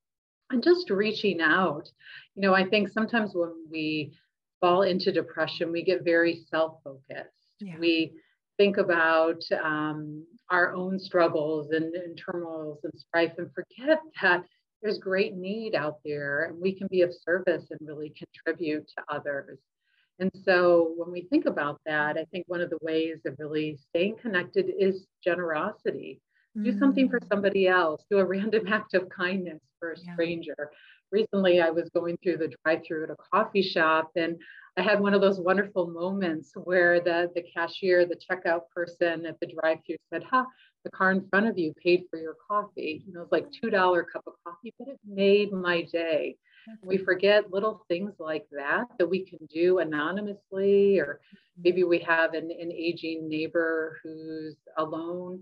and 0.52 0.64
just 0.64 0.90
reaching 0.90 1.42
out. 1.42 1.90
You 2.36 2.42
know, 2.42 2.54
I 2.54 2.66
think 2.66 2.90
sometimes 2.90 3.32
when 3.34 3.54
we 3.70 4.14
fall 4.60 4.84
into 4.84 5.12
depression, 5.12 5.72
we 5.72 5.84
get 5.84 6.04
very 6.04 6.46
self 6.50 6.80
focused. 6.84 7.48
Yeah. 7.60 7.78
We 7.80 8.14
think 8.58 8.78
about 8.78 9.42
um, 9.64 10.26
our 10.50 10.74
own 10.74 11.00
struggles 11.00 11.72
and, 11.72 11.96
and 11.96 12.18
turmoils 12.18 12.80
and 12.84 12.94
strife 12.96 13.34
and 13.38 13.50
forget 13.54 14.00
that 14.22 14.44
there's 14.82 14.98
great 14.98 15.36
need 15.36 15.76
out 15.76 16.00
there 16.04 16.46
and 16.46 16.60
we 16.60 16.74
can 16.74 16.88
be 16.88 17.02
of 17.02 17.12
service 17.14 17.66
and 17.70 17.80
really 17.88 18.14
contribute 18.18 18.88
to 18.88 19.04
others. 19.10 19.60
And 20.20 20.32
so 20.44 20.94
when 20.98 21.12
we 21.12 21.22
think 21.30 21.46
about 21.46 21.80
that, 21.86 22.18
I 22.18 22.26
think 22.26 22.46
one 22.48 22.62
of 22.62 22.70
the 22.70 22.78
ways 22.82 23.22
of 23.26 23.36
really 23.40 23.80
staying 23.90 24.18
connected 24.18 24.72
is 24.78 25.08
generosity 25.24 26.22
do 26.64 26.78
something 26.78 27.10
for 27.10 27.20
mm. 27.20 27.28
somebody 27.28 27.68
else 27.68 28.04
do 28.10 28.18
a 28.18 28.26
random 28.36 28.68
act 28.68 28.94
of 28.94 29.08
kindness 29.10 29.62
for 29.80 29.94
a 29.94 29.98
stranger 29.98 30.56
yeah. 30.58 30.66
recently 31.12 31.62
i 31.62 31.70
was 31.70 31.90
going 31.90 32.18
through 32.22 32.38
the 32.38 32.54
drive-through 32.64 33.04
at 33.04 33.10
a 33.10 33.16
coffee 33.34 33.62
shop 33.62 34.12
and 34.16 34.38
i 34.78 34.82
had 34.82 35.00
one 35.00 35.14
of 35.14 35.22
those 35.22 35.40
wonderful 35.40 35.88
moments 35.88 36.52
where 36.64 37.00
the 37.00 37.30
the 37.36 37.44
cashier 37.54 38.06
the 38.06 38.16
checkout 38.16 38.62
person 38.76 39.26
at 39.26 39.40
the 39.40 39.48
drive-through 39.48 39.98
said 40.12 40.24
ha 40.24 40.46
the 40.84 40.92
car 40.92 41.12
in 41.12 41.28
front 41.30 41.48
of 41.48 41.58
you 41.58 41.74
paid 41.82 42.04
for 42.10 42.20
your 42.20 42.36
coffee 42.50 43.04
and 43.06 43.16
it 43.16 43.20
was 43.20 43.32
like 43.32 43.48
two 43.52 43.70
dollar 43.70 44.04
cup 44.04 44.24
of 44.28 44.34
coffee 44.46 44.74
but 44.78 44.88
it 44.88 45.00
made 45.06 45.52
my 45.52 45.84
day 45.84 46.36
we 46.84 46.98
forget 46.98 47.52
little 47.52 47.84
things 47.88 48.14
like 48.20 48.46
that 48.52 48.86
that 49.00 49.10
we 49.10 49.26
can 49.26 49.40
do 49.52 49.80
anonymously 49.80 51.00
or 51.00 51.16
mm-hmm. 51.16 51.62
maybe 51.64 51.84
we 51.84 52.00
have 52.00 52.34
an, 52.34 52.52
an 52.52 52.72
aging 52.72 53.28
neighbor 53.28 54.00
who's 54.04 54.56
alone 54.78 55.42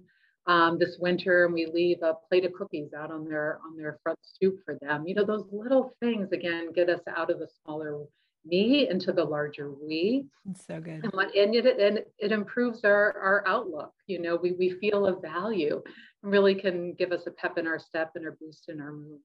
um, 0.49 0.79
this 0.79 0.97
winter 0.99 1.45
and 1.45 1.53
we 1.53 1.67
leave 1.67 2.01
a 2.01 2.15
plate 2.27 2.43
of 2.43 2.53
cookies 2.53 2.91
out 2.97 3.11
on 3.11 3.23
their 3.23 3.59
on 3.63 3.77
their 3.77 3.99
front 4.01 4.17
stoop 4.23 4.57
for 4.65 4.79
them. 4.81 5.07
You 5.07 5.13
know 5.13 5.23
those 5.23 5.45
little 5.51 5.93
things 6.01 6.31
again 6.31 6.73
get 6.73 6.89
us 6.89 7.01
out 7.15 7.29
of 7.29 7.37
the 7.37 7.47
smaller 7.63 7.99
me 8.45 8.89
into 8.89 9.11
the 9.11 9.23
larger 9.23 9.71
we. 9.71 10.25
It's 10.49 10.65
so 10.65 10.81
good. 10.81 11.03
And, 11.03 11.13
and 11.13 11.55
it 11.55 11.79
and 11.79 11.99
it 12.17 12.31
improves 12.31 12.83
our 12.83 13.15
our 13.21 13.43
outlook. 13.45 13.93
You 14.07 14.19
know 14.19 14.39
we 14.41 14.53
we 14.53 14.71
feel 14.71 15.05
a 15.05 15.19
value. 15.19 15.83
And 16.23 16.31
really 16.31 16.55
can 16.55 16.93
give 16.93 17.11
us 17.11 17.27
a 17.27 17.31
pep 17.31 17.59
in 17.59 17.67
our 17.67 17.79
step 17.79 18.11
and 18.15 18.27
a 18.27 18.31
boost 18.31 18.69
in 18.69 18.81
our 18.81 18.91
mood 18.91 19.19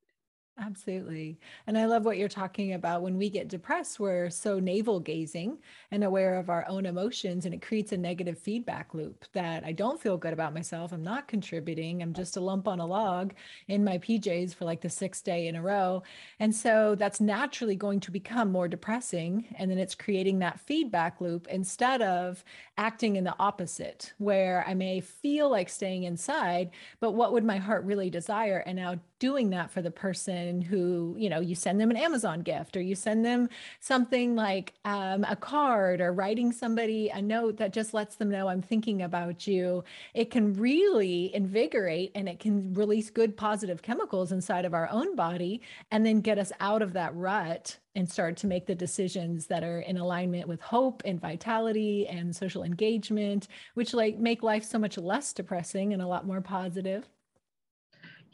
Absolutely. 0.57 1.41
And 1.67 1.77
I 1.77 1.87
love 1.87 2.05
what 2.05 2.17
you're 2.17 2.29
talking 2.29 2.75
about. 2.75 3.03
When 3.03 3.17
we 3.17 3.29
get 3.29 3.49
depressed, 3.49 3.99
we're 3.99 4.31
so 4.31 4.61
navel 4.61 5.01
gazing 5.01 5.59
and 5.91 6.05
aware 6.05 6.39
of 6.39 6.49
our 6.49 6.65
own 6.69 6.87
emotions, 6.87 7.45
and 7.45 7.53
it 7.53 7.61
creates 7.61 7.91
a 7.91 7.97
negative 7.97 8.39
feedback 8.39 8.95
loop 8.95 9.25
that 9.33 9.65
I 9.65 9.73
don't 9.73 10.01
feel 10.01 10.17
good 10.17 10.33
about 10.33 10.55
myself. 10.55 10.93
I'm 10.93 11.03
not 11.03 11.27
contributing. 11.27 12.03
I'm 12.03 12.13
just 12.13 12.37
a 12.37 12.41
lump 12.41 12.69
on 12.69 12.79
a 12.79 12.87
log 12.87 13.35
in 13.67 13.83
my 13.83 13.99
PJs 13.99 14.55
for 14.55 14.65
like 14.65 14.81
the 14.81 14.89
sixth 14.89 15.25
day 15.25 15.49
in 15.49 15.57
a 15.57 15.63
row. 15.63 16.05
And 16.39 16.55
so 16.55 16.95
that's 16.95 17.21
naturally 17.21 17.75
going 17.75 17.99
to 18.01 18.13
become 18.13 18.53
more 18.53 18.69
depressing. 18.69 19.47
And 19.59 19.69
then 19.69 19.79
it's 19.79 19.97
creating 19.97 20.39
that 20.39 20.61
feedback 20.61 21.21
loop 21.21 21.49
instead 21.49 22.01
of 22.01 22.45
acting 22.79 23.17
in 23.17 23.25
the 23.25 23.35
opposite, 23.41 24.13
where 24.19 24.65
I 24.69 24.75
may 24.75 25.01
feel 25.01 25.51
like 25.51 25.69
staying 25.69 26.05
inside, 26.05 26.71
but 27.01 27.13
what 27.13 27.33
would 27.33 27.45
my 27.45 27.57
heart 27.57 27.85
really 27.85 28.09
desire? 28.11 28.59
And 28.67 28.77
now 28.77 29.01
doing 29.25 29.49
that 29.49 29.71
for 29.71 29.81
the 29.81 29.91
person 29.91 30.61
who, 30.61 31.17
you 31.19 31.31
know, 31.31 31.41
you 31.41 31.55
send 31.55 31.81
them 31.81 31.91
an 31.91 31.97
Amazon 31.97 32.43
gift 32.43 32.77
or 32.77 32.83
you 32.83 32.95
send 32.95 33.25
them 33.25 33.49
something 33.81 34.37
like 34.37 34.75
um, 34.85 35.25
a 35.27 35.35
card 35.35 36.03
or 36.03 36.13
writing 36.13 36.53
somebody 36.53 37.09
a 37.09 37.23
note 37.23 37.57
that 37.57 37.73
just 37.73 37.95
lets 37.95 38.17
them 38.17 38.31
know 38.31 38.49
I'm 38.49 38.61
thinking 38.61 39.01
about 39.01 39.47
you. 39.47 39.83
It 40.13 40.31
can 40.31 40.53
really 40.53 41.35
invigorate 41.35 42.13
and 42.15 42.29
it 42.29 42.39
can 42.39 42.75
release 42.75 43.09
good 43.09 43.35
positive 43.35 43.81
chemicals 43.81 44.31
inside 44.31 44.67
of 44.67 44.75
our 44.75 44.91
own 44.91 45.17
body 45.17 45.63
and 45.91 46.05
then 46.05 46.21
get 46.21 46.39
us 46.39 46.53
out 46.61 46.83
of 46.83 46.93
that 46.93 47.17
rut 47.17 47.79
and 47.95 48.11
start 48.11 48.37
to 48.37 48.47
make 48.47 48.67
the 48.67 48.75
decisions 48.75 49.47
that 49.47 49.65
are 49.65 49.81
in 49.81 49.97
alignment 49.97 50.47
with 50.47 50.61
hope 50.61 51.01
and 51.07 51.19
vitality 51.19 52.07
and 52.09 52.37
social 52.37 52.63
engagement 52.63 53.49
which 53.73 53.95
like 53.95 54.19
make 54.19 54.43
life 54.43 54.65
so 54.65 54.79
much 54.79 54.99
less 54.99 55.33
depressing 55.33 55.95
and 55.95 56.03
a 56.03 56.07
lot 56.07 56.27
more 56.27 56.43
positive 56.43 57.09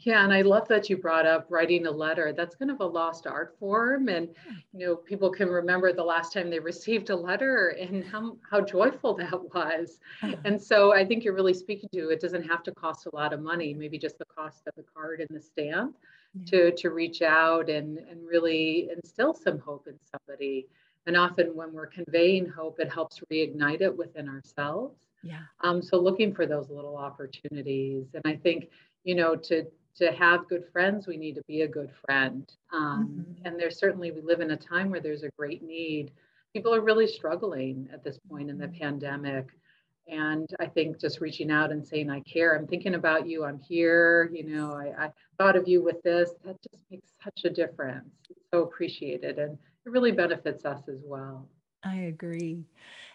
yeah, 0.03 0.23
and 0.23 0.33
I 0.33 0.41
love 0.41 0.67
that 0.67 0.89
you 0.89 0.97
brought 0.97 1.27
up 1.27 1.45
writing 1.49 1.85
a 1.85 1.91
letter. 1.91 2.33
That's 2.35 2.55
kind 2.55 2.71
of 2.71 2.79
a 2.79 2.85
lost 2.85 3.27
art 3.27 3.55
form. 3.59 4.09
And, 4.09 4.29
you 4.73 4.87
know, 4.87 4.95
people 4.95 5.29
can 5.29 5.47
remember 5.47 5.93
the 5.93 6.03
last 6.03 6.33
time 6.33 6.49
they 6.49 6.59
received 6.59 7.11
a 7.11 7.15
letter 7.15 7.69
and 7.79 8.03
how, 8.03 8.37
how 8.49 8.61
joyful 8.61 9.13
that 9.17 9.53
was. 9.53 9.99
Uh-huh. 10.23 10.35
And 10.43 10.59
so 10.59 10.91
I 10.91 11.05
think 11.05 11.23
you're 11.23 11.35
really 11.35 11.53
speaking 11.53 11.87
to 11.93 12.09
it 12.09 12.19
doesn't 12.19 12.47
have 12.49 12.63
to 12.63 12.71
cost 12.71 13.05
a 13.05 13.15
lot 13.15 13.31
of 13.31 13.41
money, 13.41 13.75
maybe 13.75 13.99
just 13.99 14.17
the 14.17 14.25
cost 14.25 14.63
of 14.65 14.73
the 14.75 14.83
card 14.91 15.19
and 15.19 15.29
the 15.29 15.41
stamp 15.41 15.95
yeah. 16.33 16.45
to, 16.47 16.71
to 16.77 16.89
reach 16.89 17.21
out 17.21 17.69
and, 17.69 17.99
and 17.99 18.25
really 18.27 18.89
instill 18.95 19.35
some 19.35 19.59
hope 19.59 19.87
in 19.87 19.99
somebody. 20.11 20.67
And 21.05 21.15
often 21.15 21.55
when 21.55 21.73
we're 21.73 21.87
conveying 21.87 22.49
hope, 22.49 22.79
it 22.79 22.91
helps 22.91 23.21
reignite 23.31 23.81
it 23.81 23.95
within 23.95 24.27
ourselves. 24.27 24.95
Yeah. 25.21 25.41
Um, 25.63 25.83
so 25.83 25.99
looking 25.99 26.33
for 26.33 26.47
those 26.47 26.71
little 26.71 26.97
opportunities. 26.97 28.07
And 28.15 28.23
I 28.25 28.35
think, 28.35 28.69
you 29.03 29.13
know, 29.13 29.35
to 29.35 29.65
to 29.97 30.11
have 30.11 30.47
good 30.47 30.65
friends, 30.71 31.07
we 31.07 31.17
need 31.17 31.35
to 31.35 31.43
be 31.47 31.61
a 31.61 31.67
good 31.67 31.91
friend. 32.05 32.51
Um, 32.73 33.25
mm-hmm. 33.25 33.45
And 33.45 33.59
there's 33.59 33.79
certainly, 33.79 34.11
we 34.11 34.21
live 34.21 34.41
in 34.41 34.51
a 34.51 34.57
time 34.57 34.89
where 34.89 35.01
there's 35.01 35.23
a 35.23 35.31
great 35.37 35.63
need. 35.63 36.11
People 36.53 36.73
are 36.73 36.81
really 36.81 37.07
struggling 37.07 37.89
at 37.93 38.03
this 38.03 38.17
point 38.29 38.49
in 38.49 38.57
the 38.57 38.67
mm-hmm. 38.67 38.81
pandemic. 38.81 39.47
And 40.07 40.49
I 40.59 40.65
think 40.65 40.99
just 40.99 41.21
reaching 41.21 41.51
out 41.51 41.71
and 41.71 41.85
saying, 41.85 42.09
I 42.09 42.21
care, 42.21 42.55
I'm 42.55 42.67
thinking 42.67 42.95
about 42.95 43.27
you, 43.27 43.45
I'm 43.45 43.59
here, 43.59 44.29
you 44.33 44.43
know, 44.43 44.73
I, 44.73 45.05
I 45.05 45.11
thought 45.37 45.55
of 45.55 45.67
you 45.67 45.83
with 45.83 46.01
this, 46.01 46.31
that 46.43 46.57
just 46.69 46.83
makes 46.89 47.11
such 47.23 47.45
a 47.45 47.49
difference. 47.49 48.09
so 48.53 48.63
appreciated. 48.63 49.39
And 49.39 49.57
it 49.85 49.89
really 49.89 50.11
benefits 50.11 50.65
us 50.65 50.81
as 50.89 51.01
well. 51.05 51.47
I 51.83 51.95
agree. 51.95 52.65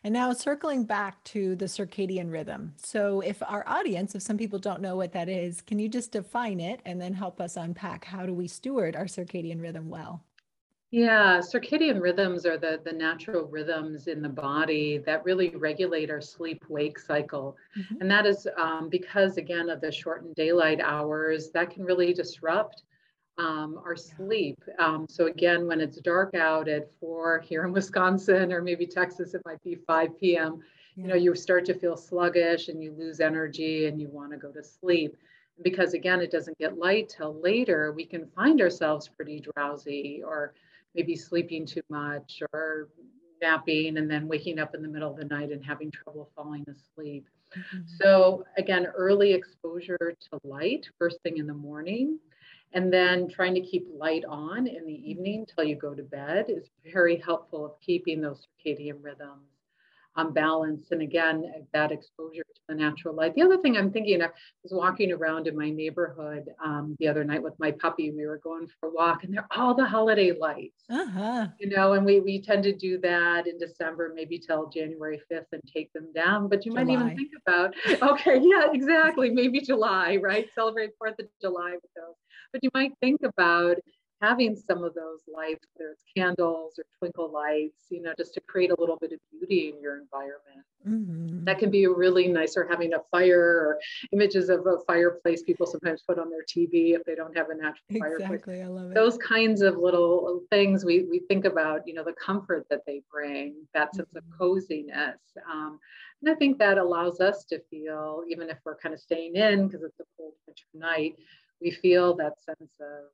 And 0.02 0.12
now 0.12 0.32
circling 0.32 0.84
back 0.84 1.22
to 1.24 1.56
the 1.56 1.66
circadian 1.66 2.30
rhythm. 2.30 2.74
So, 2.76 3.20
if 3.20 3.42
our 3.42 3.64
audience, 3.66 4.14
if 4.14 4.22
some 4.22 4.36
people 4.36 4.58
don't 4.58 4.80
know 4.80 4.96
what 4.96 5.12
that 5.12 5.28
is, 5.28 5.60
can 5.60 5.78
you 5.78 5.88
just 5.88 6.12
define 6.12 6.60
it 6.60 6.80
and 6.84 7.00
then 7.00 7.14
help 7.14 7.40
us 7.40 7.56
unpack 7.56 8.04
how 8.04 8.26
do 8.26 8.32
we 8.32 8.48
steward 8.48 8.96
our 8.96 9.06
circadian 9.06 9.60
rhythm 9.60 9.88
well? 9.88 10.24
Yeah, 10.92 11.40
circadian 11.40 12.00
rhythms 12.00 12.46
are 12.46 12.56
the, 12.56 12.80
the 12.84 12.92
natural 12.92 13.44
rhythms 13.46 14.06
in 14.06 14.22
the 14.22 14.28
body 14.28 14.98
that 14.98 15.24
really 15.24 15.50
regulate 15.50 16.10
our 16.10 16.20
sleep 16.20 16.64
wake 16.68 16.98
cycle. 16.98 17.56
Mm-hmm. 17.76 18.00
And 18.00 18.10
that 18.10 18.26
is 18.26 18.46
um, 18.56 18.88
because, 18.88 19.36
again, 19.36 19.68
of 19.68 19.80
the 19.80 19.90
shortened 19.90 20.36
daylight 20.36 20.80
hours, 20.80 21.50
that 21.50 21.70
can 21.70 21.84
really 21.84 22.14
disrupt 22.14 22.84
um, 23.38 23.80
our 23.84 23.96
sleep. 23.96 24.62
Um, 24.78 25.06
so, 25.08 25.26
again, 25.26 25.66
when 25.66 25.80
it's 25.80 25.98
dark 25.98 26.34
out 26.34 26.68
at 26.68 26.90
four 27.00 27.40
here 27.40 27.64
in 27.64 27.72
Wisconsin, 27.78 28.52
or 28.52 28.62
maybe 28.62 28.86
Texas, 28.86 29.34
it 29.34 29.42
might 29.44 29.62
be 29.62 29.76
5 29.86 30.18
p.m., 30.18 30.60
yeah. 30.96 31.02
you 31.02 31.08
know, 31.08 31.14
you 31.16 31.34
start 31.34 31.64
to 31.66 31.74
feel 31.74 31.96
sluggish 31.96 32.68
and 32.68 32.82
you 32.82 32.92
lose 32.92 33.20
energy 33.20 33.86
and 33.86 34.00
you 34.00 34.08
want 34.08 34.32
to 34.32 34.38
go 34.38 34.50
to 34.52 34.62
sleep 34.62 35.16
because 35.62 35.94
again 35.94 36.20
it 36.20 36.30
doesn't 36.30 36.58
get 36.58 36.76
light 36.76 37.08
till 37.08 37.40
later 37.40 37.90
we 37.90 38.04
can 38.04 38.26
find 38.36 38.60
ourselves 38.60 39.08
pretty 39.08 39.40
drowsy 39.40 40.20
or 40.22 40.52
maybe 40.94 41.14
sleeping 41.14 41.64
too 41.64 41.80
much 41.88 42.42
or 42.52 42.88
napping 43.40 43.98
and 43.98 44.10
then 44.10 44.26
waking 44.26 44.58
up 44.58 44.74
in 44.74 44.82
the 44.82 44.88
middle 44.88 45.10
of 45.10 45.16
the 45.16 45.24
night 45.24 45.52
and 45.52 45.64
having 45.64 45.90
trouble 45.90 46.30
falling 46.34 46.64
asleep. 46.68 47.28
Mm-hmm. 47.56 47.82
So, 48.00 48.44
again, 48.56 48.86
early 48.86 49.32
exposure 49.32 49.98
to 49.98 50.40
light 50.42 50.88
first 50.98 51.20
thing 51.22 51.36
in 51.36 51.46
the 51.46 51.54
morning, 51.54 52.18
and 52.72 52.92
then 52.92 53.28
trying 53.28 53.54
to 53.54 53.60
keep 53.60 53.86
light 53.92 54.24
on 54.28 54.66
in 54.66 54.86
the 54.86 55.10
evening 55.10 55.46
till 55.46 55.64
you 55.64 55.76
go 55.76 55.94
to 55.94 56.02
bed 56.02 56.46
is 56.48 56.68
very 56.92 57.16
helpful 57.16 57.64
of 57.64 57.80
keeping 57.80 58.20
those 58.20 58.46
circadian 58.64 59.02
rhythms 59.02 59.48
um, 60.16 60.32
balance. 60.32 60.88
And 60.90 61.02
again, 61.02 61.44
that 61.72 61.92
exposure 61.92 62.42
to 62.42 62.60
the 62.68 62.74
natural 62.74 63.14
light. 63.14 63.34
The 63.34 63.42
other 63.42 63.58
thing 63.58 63.76
I'm 63.76 63.92
thinking, 63.92 64.22
I 64.22 64.28
was 64.62 64.72
walking 64.72 65.12
around 65.12 65.46
in 65.46 65.56
my 65.56 65.70
neighborhood 65.70 66.48
um, 66.64 66.96
the 66.98 67.08
other 67.08 67.24
night 67.24 67.42
with 67.42 67.54
my 67.58 67.70
puppy. 67.70 68.10
We 68.10 68.26
were 68.26 68.40
going 68.42 68.66
for 68.80 68.88
a 68.88 68.92
walk, 68.92 69.24
and 69.24 69.32
they're 69.32 69.46
all 69.50 69.74
the 69.74 69.86
holiday 69.86 70.32
lights. 70.32 70.84
Uh-huh. 70.90 71.48
You 71.60 71.68
know, 71.68 71.92
and 71.92 72.04
we 72.04 72.20
we 72.20 72.40
tend 72.40 72.62
to 72.64 72.74
do 72.74 72.98
that 73.00 73.46
in 73.46 73.58
December, 73.58 74.12
maybe 74.14 74.38
till 74.38 74.68
January 74.68 75.20
5th, 75.30 75.46
and 75.52 75.62
take 75.72 75.92
them 75.92 76.08
down. 76.14 76.48
But 76.48 76.64
you 76.64 76.72
July. 76.72 76.84
might 76.84 76.92
even 76.92 77.16
think 77.16 77.30
about, 77.46 77.74
okay, 78.02 78.40
yeah, 78.42 78.68
exactly, 78.72 79.30
maybe 79.30 79.60
July, 79.60 80.16
right? 80.16 80.48
Celebrate 80.54 80.90
Fourth 80.98 81.18
of 81.18 81.26
July 81.40 81.72
with 81.72 81.90
those. 81.94 82.14
But 82.52 82.62
you 82.62 82.70
might 82.74 82.92
think 83.00 83.22
about 83.22 83.76
having 84.22 84.56
some 84.56 84.82
of 84.82 84.94
those 84.94 85.20
lights, 85.32 85.66
whether 85.74 85.90
it's 85.90 86.02
candles 86.16 86.78
or 86.78 86.84
twinkle 86.98 87.30
lights, 87.30 87.84
you 87.90 88.00
know, 88.00 88.12
just 88.16 88.34
to 88.34 88.40
create 88.40 88.70
a 88.70 88.76
little 88.78 88.96
bit 88.96 89.12
of 89.12 89.18
beauty 89.30 89.72
in 89.74 89.80
your 89.80 89.98
environment. 89.98 90.64
Mm-hmm. 90.86 91.44
That 91.44 91.58
can 91.58 91.70
be 91.70 91.86
really 91.86 92.28
nice, 92.28 92.56
or 92.56 92.66
having 92.66 92.94
a 92.94 93.00
fire 93.10 93.40
or 93.40 93.78
images 94.12 94.48
of 94.48 94.66
a 94.66 94.78
fireplace 94.86 95.42
people 95.42 95.66
sometimes 95.66 96.02
put 96.02 96.18
on 96.18 96.30
their 96.30 96.44
TV 96.44 96.94
if 96.94 97.04
they 97.04 97.14
don't 97.14 97.36
have 97.36 97.50
a 97.50 97.54
natural 97.54 97.74
exactly, 97.90 98.00
fireplace. 98.00 98.30
Exactly, 98.30 98.62
I 98.62 98.66
love 98.66 98.90
it. 98.90 98.94
Those 98.94 99.18
kinds 99.18 99.62
of 99.62 99.76
little 99.76 100.42
things 100.50 100.84
we, 100.84 101.02
we 101.10 101.20
think 101.28 101.44
about, 101.44 101.86
you 101.86 101.94
know, 101.94 102.04
the 102.04 102.14
comfort 102.14 102.66
that 102.70 102.80
they 102.86 103.02
bring, 103.10 103.54
that 103.74 103.94
sense 103.94 104.08
mm-hmm. 104.08 104.18
of 104.18 104.38
coziness. 104.38 105.18
Um, 105.50 105.78
and 106.22 106.30
I 106.30 106.34
think 106.38 106.58
that 106.58 106.78
allows 106.78 107.20
us 107.20 107.44
to 107.46 107.60
feel, 107.68 108.22
even 108.28 108.48
if 108.48 108.58
we're 108.64 108.76
kind 108.76 108.94
of 108.94 109.00
staying 109.00 109.36
in 109.36 109.66
because 109.66 109.82
it's 109.82 110.00
a 110.00 110.04
cold 110.16 110.32
winter 110.46 110.64
night, 110.72 111.16
we 111.60 111.70
feel 111.70 112.14
that 112.16 112.34
sense 112.44 112.72
of 112.80 113.04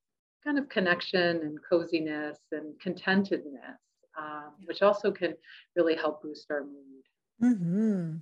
kind 0.44 0.58
of 0.58 0.68
connection 0.68 1.40
and 1.42 1.58
coziness 1.68 2.38
and 2.50 2.74
contentedness, 2.84 3.78
um, 4.18 4.52
which 4.64 4.82
also 4.82 5.10
can 5.10 5.34
really 5.76 5.94
help 5.94 6.22
boost 6.22 6.50
our 6.50 6.64
mood. 6.64 7.04
Mm-hmm. 7.42 8.16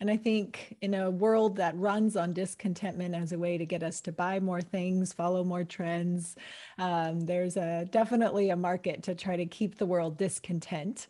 And 0.00 0.10
I 0.10 0.16
think 0.16 0.76
in 0.80 0.94
a 0.94 1.10
world 1.10 1.56
that 1.56 1.78
runs 1.78 2.16
on 2.16 2.32
discontentment 2.32 3.14
as 3.14 3.32
a 3.32 3.38
way 3.38 3.56
to 3.56 3.64
get 3.64 3.82
us 3.82 4.00
to 4.02 4.12
buy 4.12 4.40
more 4.40 4.60
things, 4.60 5.12
follow 5.12 5.44
more 5.44 5.64
trends, 5.64 6.36
um, 6.78 7.20
there's 7.20 7.56
a 7.56 7.86
definitely 7.90 8.50
a 8.50 8.56
market 8.56 9.02
to 9.04 9.14
try 9.14 9.36
to 9.36 9.46
keep 9.46 9.78
the 9.78 9.86
world 9.86 10.18
discontent. 10.18 11.06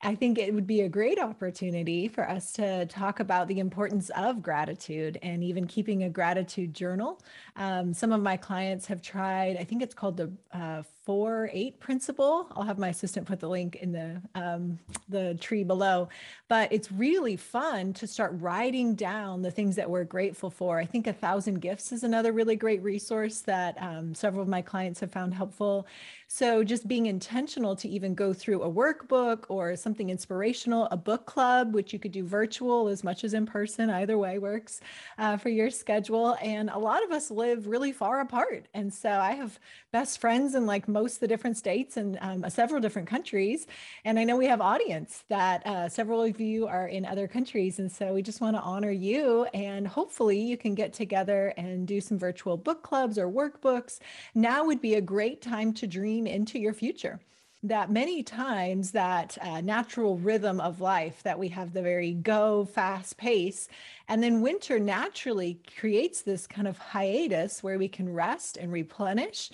I 0.00 0.14
think 0.14 0.38
it 0.38 0.54
would 0.54 0.66
be 0.66 0.82
a 0.82 0.88
great 0.88 1.18
opportunity 1.18 2.06
for 2.06 2.28
us 2.28 2.52
to 2.52 2.86
talk 2.86 3.18
about 3.18 3.48
the 3.48 3.58
importance 3.58 4.10
of 4.10 4.42
gratitude 4.42 5.18
and 5.22 5.42
even 5.42 5.66
keeping 5.66 6.04
a 6.04 6.08
gratitude 6.08 6.72
journal. 6.72 7.20
Um, 7.56 7.92
some 7.92 8.12
of 8.12 8.22
my 8.22 8.36
clients 8.36 8.86
have 8.86 9.02
tried, 9.02 9.56
I 9.56 9.64
think 9.64 9.82
it's 9.82 9.94
called 9.94 10.16
the 10.16 10.32
uh, 10.52 10.82
four 11.08 11.48
eight 11.54 11.80
principle. 11.80 12.52
I'll 12.54 12.64
have 12.64 12.78
my 12.78 12.90
assistant 12.90 13.26
put 13.26 13.40
the 13.40 13.48
link 13.48 13.76
in 13.76 13.92
the 13.92 14.20
um, 14.34 14.78
the 15.08 15.36
tree 15.40 15.64
below. 15.64 16.10
But 16.48 16.70
it's 16.70 16.92
really 16.92 17.34
fun 17.36 17.94
to 17.94 18.06
start 18.06 18.32
writing 18.34 18.94
down 18.94 19.40
the 19.40 19.50
things 19.50 19.74
that 19.76 19.88
we're 19.88 20.04
grateful 20.04 20.50
for. 20.50 20.78
I 20.78 20.84
think 20.84 21.06
a 21.06 21.14
thousand 21.14 21.60
gifts 21.60 21.92
is 21.92 22.04
another 22.04 22.32
really 22.32 22.56
great 22.56 22.82
resource 22.82 23.40
that 23.40 23.80
um, 23.80 24.14
several 24.14 24.42
of 24.42 24.48
my 24.48 24.60
clients 24.60 25.00
have 25.00 25.10
found 25.10 25.32
helpful. 25.32 25.86
So 26.30 26.62
just 26.62 26.86
being 26.86 27.06
intentional 27.06 27.74
to 27.76 27.88
even 27.88 28.14
go 28.14 28.34
through 28.34 28.62
a 28.62 28.70
workbook 28.70 29.44
or 29.48 29.76
something 29.76 30.10
inspirational, 30.10 30.86
a 30.90 30.96
book 30.96 31.24
club, 31.24 31.72
which 31.72 31.94
you 31.94 31.98
could 31.98 32.12
do 32.12 32.22
virtual 32.22 32.88
as 32.88 33.02
much 33.02 33.24
as 33.24 33.32
in 33.32 33.46
person, 33.46 33.88
either 33.88 34.18
way 34.18 34.38
works 34.38 34.82
uh, 35.16 35.38
for 35.38 35.48
your 35.48 35.70
schedule. 35.70 36.36
And 36.42 36.68
a 36.68 36.78
lot 36.78 37.02
of 37.02 37.12
us 37.12 37.30
live 37.30 37.66
really 37.66 37.92
far 37.92 38.20
apart. 38.20 38.66
And 38.74 38.92
so 38.92 39.08
I 39.08 39.32
have 39.32 39.58
best 39.90 40.20
friends 40.20 40.54
and 40.54 40.66
like 40.66 40.86
most 41.00 41.20
the 41.20 41.28
different 41.28 41.56
states 41.56 41.96
and 41.96 42.18
um, 42.20 42.44
uh, 42.44 42.48
several 42.48 42.80
different 42.80 43.08
countries. 43.08 43.66
And 44.04 44.18
I 44.18 44.24
know 44.24 44.36
we 44.36 44.46
have 44.46 44.60
audience 44.60 45.24
that 45.28 45.64
uh, 45.64 45.88
several 45.88 46.22
of 46.22 46.40
you 46.40 46.66
are 46.66 46.88
in 46.88 47.04
other 47.04 47.28
countries. 47.28 47.78
And 47.78 47.90
so 47.90 48.14
we 48.14 48.22
just 48.22 48.40
want 48.40 48.56
to 48.56 48.62
honor 48.62 48.90
you. 48.90 49.44
And 49.54 49.86
hopefully 49.86 50.40
you 50.40 50.56
can 50.56 50.74
get 50.74 50.92
together 50.92 51.54
and 51.56 51.86
do 51.86 52.00
some 52.00 52.18
virtual 52.18 52.56
book 52.56 52.82
clubs 52.82 53.16
or 53.16 53.28
workbooks. 53.28 54.00
Now 54.34 54.64
would 54.64 54.80
be 54.80 54.94
a 54.94 55.00
great 55.00 55.40
time 55.40 55.72
to 55.74 55.86
dream 55.86 56.26
into 56.26 56.58
your 56.58 56.74
future 56.74 57.20
that 57.62 57.90
many 57.90 58.22
times 58.22 58.92
that 58.92 59.36
uh, 59.40 59.60
natural 59.60 60.16
rhythm 60.16 60.60
of 60.60 60.80
life 60.80 61.22
that 61.24 61.38
we 61.38 61.48
have 61.48 61.72
the 61.72 61.82
very 61.82 62.12
go 62.12 62.64
fast 62.64 63.16
pace 63.16 63.68
and 64.06 64.22
then 64.22 64.40
winter 64.40 64.78
naturally 64.78 65.58
creates 65.76 66.22
this 66.22 66.46
kind 66.46 66.68
of 66.68 66.78
hiatus 66.78 67.60
where 67.60 67.76
we 67.76 67.88
can 67.88 68.08
rest 68.12 68.56
and 68.58 68.72
replenish 68.72 69.50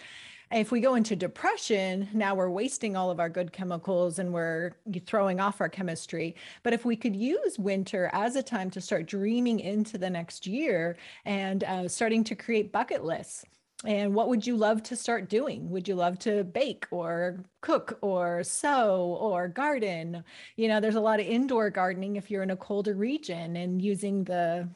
if 0.52 0.70
we 0.70 0.80
go 0.80 0.94
into 0.94 1.16
depression, 1.16 2.08
now 2.12 2.34
we're 2.34 2.50
wasting 2.50 2.96
all 2.96 3.10
of 3.10 3.20
our 3.20 3.28
good 3.28 3.52
chemicals 3.52 4.18
and 4.18 4.32
we're 4.32 4.72
throwing 5.06 5.40
off 5.40 5.60
our 5.60 5.68
chemistry. 5.68 6.36
But 6.62 6.72
if 6.72 6.84
we 6.84 6.96
could 6.96 7.16
use 7.16 7.58
winter 7.58 8.10
as 8.12 8.36
a 8.36 8.42
time 8.42 8.70
to 8.70 8.80
start 8.80 9.06
dreaming 9.06 9.60
into 9.60 9.98
the 9.98 10.10
next 10.10 10.46
year 10.46 10.96
and 11.24 11.64
uh, 11.64 11.88
starting 11.88 12.24
to 12.24 12.34
create 12.34 12.72
bucket 12.72 13.04
lists. 13.04 13.44
And 13.84 14.14
what 14.14 14.28
would 14.28 14.46
you 14.46 14.56
love 14.56 14.82
to 14.84 14.96
start 14.96 15.28
doing? 15.28 15.68
Would 15.68 15.86
you 15.86 15.94
love 15.94 16.18
to 16.20 16.42
bake 16.44 16.86
or 16.90 17.44
cook 17.60 17.98
or 18.00 18.42
sew 18.42 19.18
or 19.20 19.46
garden? 19.48 20.24
You 20.56 20.68
know, 20.68 20.80
there's 20.80 20.94
a 20.94 21.00
lot 21.00 21.20
of 21.20 21.26
indoor 21.26 21.68
gardening 21.68 22.16
if 22.16 22.30
you're 22.30 22.42
in 22.42 22.50
a 22.50 22.56
colder 22.56 22.94
region 22.94 23.56
and 23.56 23.82
using 23.82 24.24
the 24.24 24.68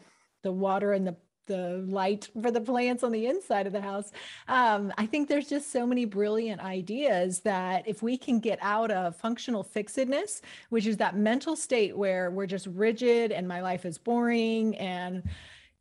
the 0.43 0.53
water 0.53 0.93
and 0.93 1.07
the 1.07 1.17
the 1.49 1.85
light 1.89 2.29
for 2.41 2.53
the 2.53 2.61
plants 2.61 3.03
on 3.03 3.11
the 3.11 3.27
inside 3.27 3.67
of 3.67 3.73
the 3.73 3.81
house. 3.81 4.13
Um, 4.47 4.93
I 4.97 5.07
think 5.07 5.29
there's 5.29 5.49
just 5.49 5.73
so 5.73 5.85
many 5.85 6.05
brilliant 6.05 6.61
ideas 6.61 7.41
that 7.41 7.89
if 7.89 8.03
we 8.03 8.17
can 8.17 8.39
get 8.39 8.61
out 8.63 8.93
of 8.93 9.17
functional 9.17 9.65
fixedness, 9.65 10.43
which 10.71 10.87
is 10.87 10.97
that 10.99 11.17
mental 11.17 11.57
state 11.57 11.97
where 11.97 12.31
we're 12.31 12.47
just 12.47 12.69
rigid 12.69 13.33
and 13.33 13.49
my 13.49 13.61
life 13.61 13.85
is 13.85 13.99
boring 13.99 14.77
and 14.77 15.25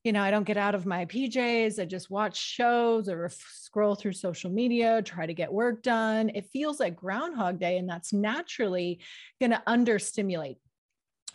you 0.04 0.14
know, 0.14 0.22
I 0.22 0.32
don't 0.32 0.46
get 0.46 0.56
out 0.56 0.74
of 0.74 0.86
my 0.86 1.06
PJs. 1.06 1.82
I 1.82 1.86
just 1.86 2.10
watch 2.10 2.38
shows 2.38 3.10
or 3.10 3.30
scroll 3.30 3.94
through 3.94 4.14
social 4.14 4.50
media, 4.50 5.02
try 5.02 5.26
to 5.26 5.34
get 5.34 5.52
work 5.52 5.84
done. 5.84 6.32
It 6.34 6.46
feels 6.46 6.80
like 6.80 6.96
Groundhog 6.96 7.60
Day, 7.60 7.78
and 7.78 7.90
that's 7.90 8.14
naturally 8.14 9.02
going 9.42 9.50
to 9.50 9.62
understimulate 9.68 10.60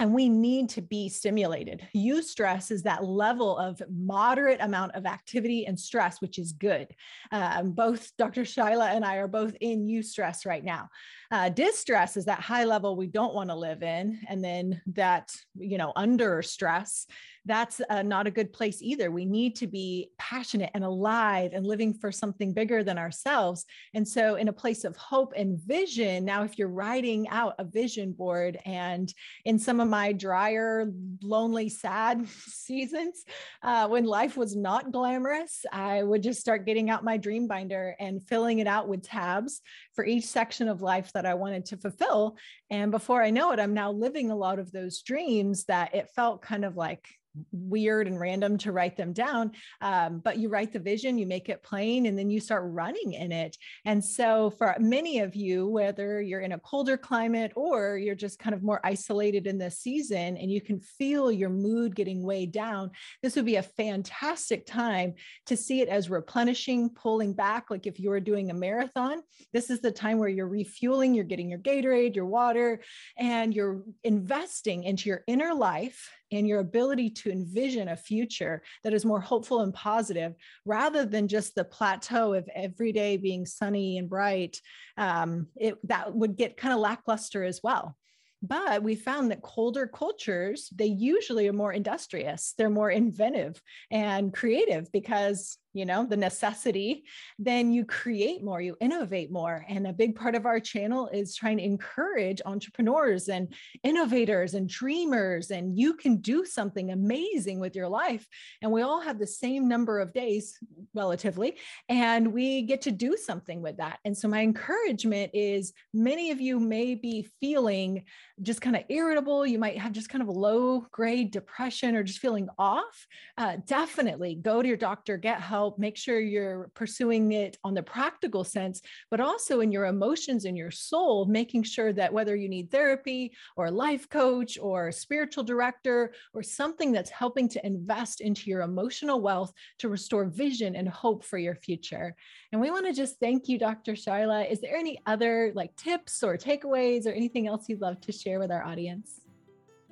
and 0.03 0.13
we 0.13 0.29
need 0.29 0.69
to 0.69 0.83
be 0.83 1.09
stimulated. 1.09 1.87
Eustress 1.95 2.73
is 2.73 2.83
that 2.83 3.05
level 3.05 3.57
of 3.57 3.81
moderate 3.89 4.61
amount 4.61 4.97
of 4.97 5.07
activity 5.07 5.65
and 5.65 5.79
stress, 5.79 6.21
which 6.21 6.41
is 6.41 6.51
good. 6.51 6.89
Um, 7.31 7.71
both 7.71 8.11
Dr. 8.17 8.43
Shilagh 8.43 8.97
and 8.97 9.05
I 9.05 9.19
are 9.19 9.29
both 9.29 9.55
in 9.61 9.87
eustress 9.87 10.45
right 10.45 10.65
now. 10.65 10.89
Uh, 11.31 11.51
distress 11.51 12.17
is 12.17 12.25
that 12.25 12.41
high 12.41 12.65
level 12.65 12.97
we 12.97 13.07
don't 13.07 13.33
want 13.33 13.51
to 13.51 13.55
live 13.55 13.85
in, 13.85 14.19
and 14.29 14.43
then 14.43 14.83
that 14.89 15.33
you 15.55 15.79
know 15.79 15.93
under 15.95 16.43
stress 16.43 17.07
that's 17.45 17.81
uh, 17.91 18.03
not 18.03 18.27
a 18.27 18.31
good 18.31 18.53
place 18.53 18.81
either. 18.83 19.11
We 19.11 19.25
need 19.25 19.57
to 19.57 19.67
be 19.67 20.11
passionate 20.19 20.71
and 20.75 20.85
alive 20.85 21.53
and 21.53 21.67
living 21.67 21.93
for 21.93 22.13
something 22.13 22.53
bigger 22.53 22.85
than 22.85 22.99
ourselves. 22.99 23.65
And 23.95 24.07
so, 24.07 24.37
in 24.37 24.49
a 24.49 24.53
place 24.53 24.85
of 24.85 24.97
hope 24.97 25.33
and 25.37 25.59
vision, 25.59 26.25
now 26.25 26.45
if 26.45 26.57
you're 26.57 26.69
writing 26.69 27.29
out 27.29 27.55
a 27.59 27.65
vision 27.65 28.13
board, 28.13 28.59
and 28.65 29.13
in 29.45 29.59
some 29.59 29.81
of 29.81 29.89
my 29.89 30.13
drier, 30.13 30.93
lonely, 31.23 31.69
sad 31.69 32.29
seasons, 32.47 33.25
uh, 33.63 33.89
when 33.89 34.05
life 34.05 34.37
was 34.37 34.55
not 34.55 34.93
glamorous, 34.93 35.65
I 35.73 36.03
would 36.03 36.23
just 36.23 36.41
start 36.41 36.67
getting 36.67 36.91
out 36.91 37.05
my 37.05 37.17
dream 37.17 37.49
binder 37.49 37.97
and 37.99 38.23
filling 38.23 38.61
it 38.61 38.67
out 38.69 38.89
with 38.89 39.03
tabs 39.03 39.61
for 39.95 40.05
each 40.05 40.27
section 40.27 40.69
of 40.69 40.81
life 40.81 41.11
that 41.15 41.27
I 41.27 41.35
wanted 41.35 41.67
to 41.67 41.77
fulfill. 41.77 42.37
And 42.71 42.93
before 42.93 43.23
I 43.23 43.31
know 43.31 43.51
it, 43.53 43.59
I'm 43.59 43.75
now 43.75 43.91
living 43.91 44.31
a 44.31 44.37
lot 44.37 44.59
of 44.61 44.71
those 44.71 45.03
dreams 45.03 45.65
that 45.65 45.95
it 45.95 46.11
felt 46.15 46.43
kind 46.43 46.65
of 46.65 46.77
like 46.77 47.09
weird 47.51 48.07
and 48.07 48.19
random 48.19 48.59
to 48.59 48.73
write 48.73 48.97
them 48.97 49.13
down. 49.13 49.53
Um, 49.81 50.21
but 50.21 50.39
you 50.39 50.49
write 50.49 50.73
the 50.73 50.79
vision, 50.79 51.19
you 51.19 51.27
make 51.27 51.49
it 51.49 51.63
plain, 51.63 52.07
and 52.07 52.19
then 52.19 52.31
you 52.31 52.41
start 52.41 52.65
running 52.67 53.15
in 53.15 53.33
it. 53.33 53.57
And 53.85 54.05
so, 54.05 54.51
for 54.51 54.75
many 54.79 55.21
of 55.21 55.35
you, 55.35 55.67
whether 55.69 56.21
you're 56.21 56.41
in 56.41 56.53
a 56.53 56.59
colder 56.59 56.97
climate 56.97 57.53
or 57.57 57.97
you're 57.99 58.15
just 58.15 58.39
kind 58.39 58.55
of 58.55 58.63
more 58.63 58.81
isolated 58.85 59.47
in 59.47 59.59
the 59.59 59.71
season 59.71 60.37
and 60.37 60.51
you 60.51 60.61
can 60.61 60.81
feel 60.81 61.33
your 61.33 61.51
mood 61.51 61.95
getting 61.95 62.23
way 62.23 62.47
down, 62.47 62.91
this 63.23 63.37
would 63.37 63.47
be 63.47 63.57
a 63.57 63.63
fantastic 63.63 64.67
time 64.67 65.15
to 65.47 65.57
see 65.57 65.81
it 65.81 65.89
as 65.89 66.11
replenishing, 66.11 66.91
pulling 66.91 67.33
back. 67.33 67.71
Like 67.71 67.87
if 67.87 67.99
you 67.99 68.11
were 68.11 68.21
doing 68.21 68.51
a 68.51 68.55
marathon, 68.55 69.23
this 69.53 69.71
is 69.71 69.81
the 69.81 69.93
time 69.93 70.19
where 70.19 70.29
you're 70.29 70.49
refueling, 70.49 71.15
you're 71.15 71.25
getting 71.25 71.51
your 71.51 71.59
Gatorade, 71.59 72.15
your 72.15 72.27
water, 72.27 72.81
and 73.19 73.55
you're 73.55 73.83
investing 74.05 74.85
into 74.85 75.09
your 75.09 75.23
inner 75.27 75.55
life 75.55 76.11
and 76.33 76.49
your 76.49 76.61
ability 76.61 77.11
to 77.11 77.31
envision 77.31 77.89
a 77.89 77.97
future 77.97 78.63
that 78.83 78.95
is 78.95 79.05
more 79.05 79.21
hopeful 79.21 79.61
and 79.61 79.75
positive 79.75 80.35
rather 80.65 81.05
than 81.05 81.29
just 81.29 81.55
the 81.55 81.65
plateau 81.65 82.35
of 82.35 82.49
every 82.55 82.93
day 82.93 83.17
being 83.17 83.47
sunny 83.47 83.99
and 83.99 84.09
bright 84.09 84.61
um, 84.97 85.47
it, 85.57 85.77
that 85.87 86.15
would 86.15 86.37
get 86.37 86.57
kind 86.57 86.75
of 86.75 86.81
lackluster 86.81 87.45
as 87.45 87.61
well. 87.63 87.97
But 88.43 88.83
we 88.83 88.97
found 88.97 89.31
that 89.31 89.43
colder 89.43 89.87
cultures 89.87 90.69
they 90.75 90.87
usually 90.87 91.47
are 91.49 91.53
more 91.53 91.73
industrious 91.73 92.55
they're 92.59 92.69
more 92.69 92.91
inventive 92.91 93.63
and 93.91 94.35
creative 94.35 94.91
because 94.91 95.59
you 95.73 95.85
know 95.85 96.07
the 96.07 96.17
necessity 96.17 97.05
then 97.39 97.73
you 97.73 97.85
create 97.85 98.43
more 98.43 98.61
you 98.61 98.77
innovate 98.81 99.31
more. 99.31 99.65
And 99.69 99.87
a 99.87 99.93
big 99.93 100.15
part 100.15 100.35
of 100.35 100.47
our 100.47 100.61
channel 100.61 101.09
is 101.09 101.35
trying 101.35 101.59
to 101.59 101.65
encourage 101.65 102.41
entrepreneurs 102.45 103.29
and 103.29 103.53
innovators 103.83 104.55
and 104.55 104.69
dreamers 104.69 105.51
and 105.51 105.79
you 105.79 105.95
can 105.95 106.17
do 106.17 106.45
something 106.45 106.91
amazing 106.91 107.59
with 107.59 107.77
your 107.77 107.89
life. 107.89 108.27
And 108.63 108.71
we 108.71 108.83
all 108.83 109.01
have 109.01 109.19
the 109.19 109.27
same 109.27 109.69
number 109.69 110.01
of 110.01 110.13
days 110.13 110.59
relatively 110.95 111.57
and 111.89 112.33
we 112.33 112.63
get 112.63 112.83
to 112.83 112.91
do 112.91 113.17
something 113.17 113.63
with 113.63 113.79
that. 113.79 113.99
And 114.05 114.17
so 114.17 114.29
my 114.29 114.41
encouragement 114.41 115.31
is 115.35 115.73
many 115.93 116.31
of 116.31 116.41
you 116.41 116.61
may 116.61 116.95
be 116.95 117.29
feeling 117.41 118.05
just 118.43 118.61
kind 118.61 118.77
of 118.77 118.83
irritable 118.89 119.47
you 119.47 119.59
might 119.59 119.79
have 119.79 119.93
just 119.93 120.09
kind 120.09 120.23
of 120.23 120.29
low 120.29 120.87
grade 120.91 121.31
depression 121.31 121.95
or 121.95 122.03
just 122.03 122.19
feeling 122.19 122.49
off 122.59 123.07
uh, 123.39 123.57
definitely 123.67 124.35
go 124.35 124.63
to 124.63 124.69
your 124.69 124.77
doctor 124.77 125.17
get 125.17 125.41
help 125.41 125.79
make 125.79 125.97
sure 125.97 126.21
you're 126.21 126.71
pursuing 126.75 127.33
it 127.33 127.59
on 127.65 127.75
the 127.75 127.83
practical 127.83 128.45
sense, 128.45 128.83
but 129.11 129.21
also 129.21 129.61
in 129.61 129.73
your 129.73 129.87
emotions 129.87 130.45
and 130.45 130.57
your 130.57 130.71
soul, 130.71 131.27
making 131.27 131.63
sure 131.63 131.93
that 131.93 132.13
whether 132.13 132.35
you 132.37 132.49
need 132.49 132.71
therapy 132.71 133.33
or 133.57 133.67
a 133.67 133.71
life 133.71 134.09
coach 134.09 134.59
or 134.61 134.89
a 134.89 134.93
spiritual 134.93 135.45
director 135.45 136.13
or 136.35 136.43
something 136.43 136.93
that's 136.93 137.11
helping 137.11 137.49
to 137.49 137.65
invest 137.67 138.21
into 138.21 138.51
your 138.51 138.63
emotional 138.63 139.21
wealth 139.21 139.53
to 139.79 139.89
restore 139.89 140.25
vision 140.25 140.77
and 140.77 140.89
hope 140.89 141.25
for 141.25 141.39
your 141.39 141.55
future. 141.55 142.15
And 142.53 142.61
we 142.61 142.71
want 142.71 142.87
to 142.87 142.93
just 142.93 143.19
thank 143.19 143.49
you, 143.49 143.59
Dr. 143.59 143.93
Shilagh. 143.93 144.51
Is 144.51 144.61
there 144.61 144.77
any 144.77 144.99
other 145.07 145.53
like 145.55 145.75
tips 145.77 146.23
or 146.23 146.37
takeaways 146.37 147.07
or 147.07 147.11
anything 147.11 147.47
else 147.47 147.69
you'd 147.69 147.81
love 147.81 148.01
to 148.03 148.13
share 148.13 148.32
with 148.39 148.51
our 148.51 148.63
audience? 148.63 149.23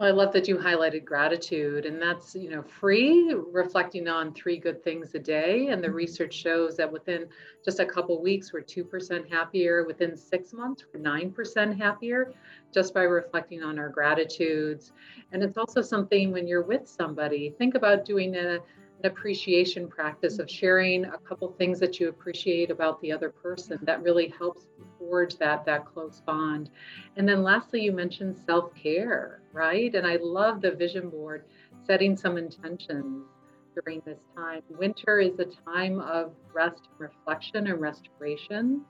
Well, 0.01 0.09
I 0.09 0.13
love 0.13 0.33
that 0.33 0.49
you 0.49 0.57
highlighted 0.57 1.05
gratitude, 1.05 1.85
and 1.85 2.01
that's 2.01 2.35
you 2.35 2.49
know 2.49 2.63
free, 2.63 3.35
reflecting 3.53 4.09
on 4.09 4.33
three 4.33 4.57
good 4.57 4.83
things 4.83 5.15
a 5.15 5.19
day. 5.19 5.67
And 5.67 5.85
the 5.85 5.89
mm-hmm. 5.89 5.97
research 5.97 6.33
shows 6.33 6.75
that 6.79 6.91
within 6.91 7.27
just 7.63 7.81
a 7.81 7.85
couple 7.85 8.23
weeks, 8.23 8.51
we're 8.51 8.63
two 8.63 8.83
percent 8.83 9.31
happier. 9.31 9.85
Within 9.85 10.17
six 10.17 10.55
months, 10.55 10.87
we're 10.95 11.01
nine 11.01 11.31
percent 11.31 11.79
happier, 11.79 12.33
just 12.73 12.95
by 12.95 13.03
reflecting 13.03 13.63
on 13.63 13.79
our 13.79 13.91
gratitudes. 13.91 14.93
And 15.33 15.43
it's 15.43 15.59
also 15.59 15.83
something 15.83 16.33
when 16.33 16.49
you're 16.49 16.63
with 16.63 16.89
somebody, 16.89 17.55
think 17.59 17.75
about 17.75 18.07
doing 18.07 18.37
a, 18.37 18.55
an 18.55 18.61
appreciation 19.05 19.87
practice 19.87 20.39
of 20.39 20.51
sharing 20.51 21.05
a 21.05 21.19
couple 21.19 21.51
things 21.53 21.79
that 21.79 22.01
you 22.01 22.09
appreciate 22.09 22.71
about 22.71 23.03
the 23.03 23.13
other 23.13 23.29
person. 23.29 23.79
That 23.83 24.03
really 24.03 24.33
helps 24.39 24.67
forge 25.11 25.37
that 25.39 25.65
that 25.67 25.85
close 25.85 26.23
bond. 26.25 26.71
And 27.17 27.29
then 27.29 27.43
lastly, 27.43 27.83
you 27.83 27.93
mentioned 27.93 28.37
self-care, 28.47 29.41
right? 29.53 29.93
And 29.95 30.07
I 30.07 30.19
love 30.23 30.61
the 30.61 30.71
vision 30.71 31.11
board 31.11 31.45
setting 31.85 32.17
some 32.17 32.39
intentions 32.39 33.27
during 33.75 34.01
this 34.05 34.21
time. 34.37 34.63
Winter 34.71 35.19
is 35.19 35.39
a 35.41 35.47
time 35.71 36.01
of 36.01 36.33
rest, 36.53 36.89
reflection, 36.99 37.67
and 37.67 37.81
restoration. 37.81 38.83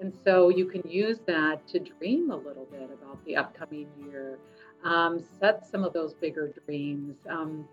And 0.00 0.12
so 0.24 0.48
you 0.48 0.66
can 0.66 0.82
use 0.88 1.18
that 1.26 1.66
to 1.68 1.78
dream 1.78 2.30
a 2.30 2.36
little 2.36 2.66
bit 2.70 2.90
about 2.92 3.24
the 3.24 3.36
upcoming 3.36 3.88
year, 4.06 4.38
um, 4.84 5.22
set 5.40 5.66
some 5.66 5.84
of 5.84 5.92
those 5.92 6.14
bigger 6.14 6.52
dreams, 6.66 7.16
um, 7.28 7.66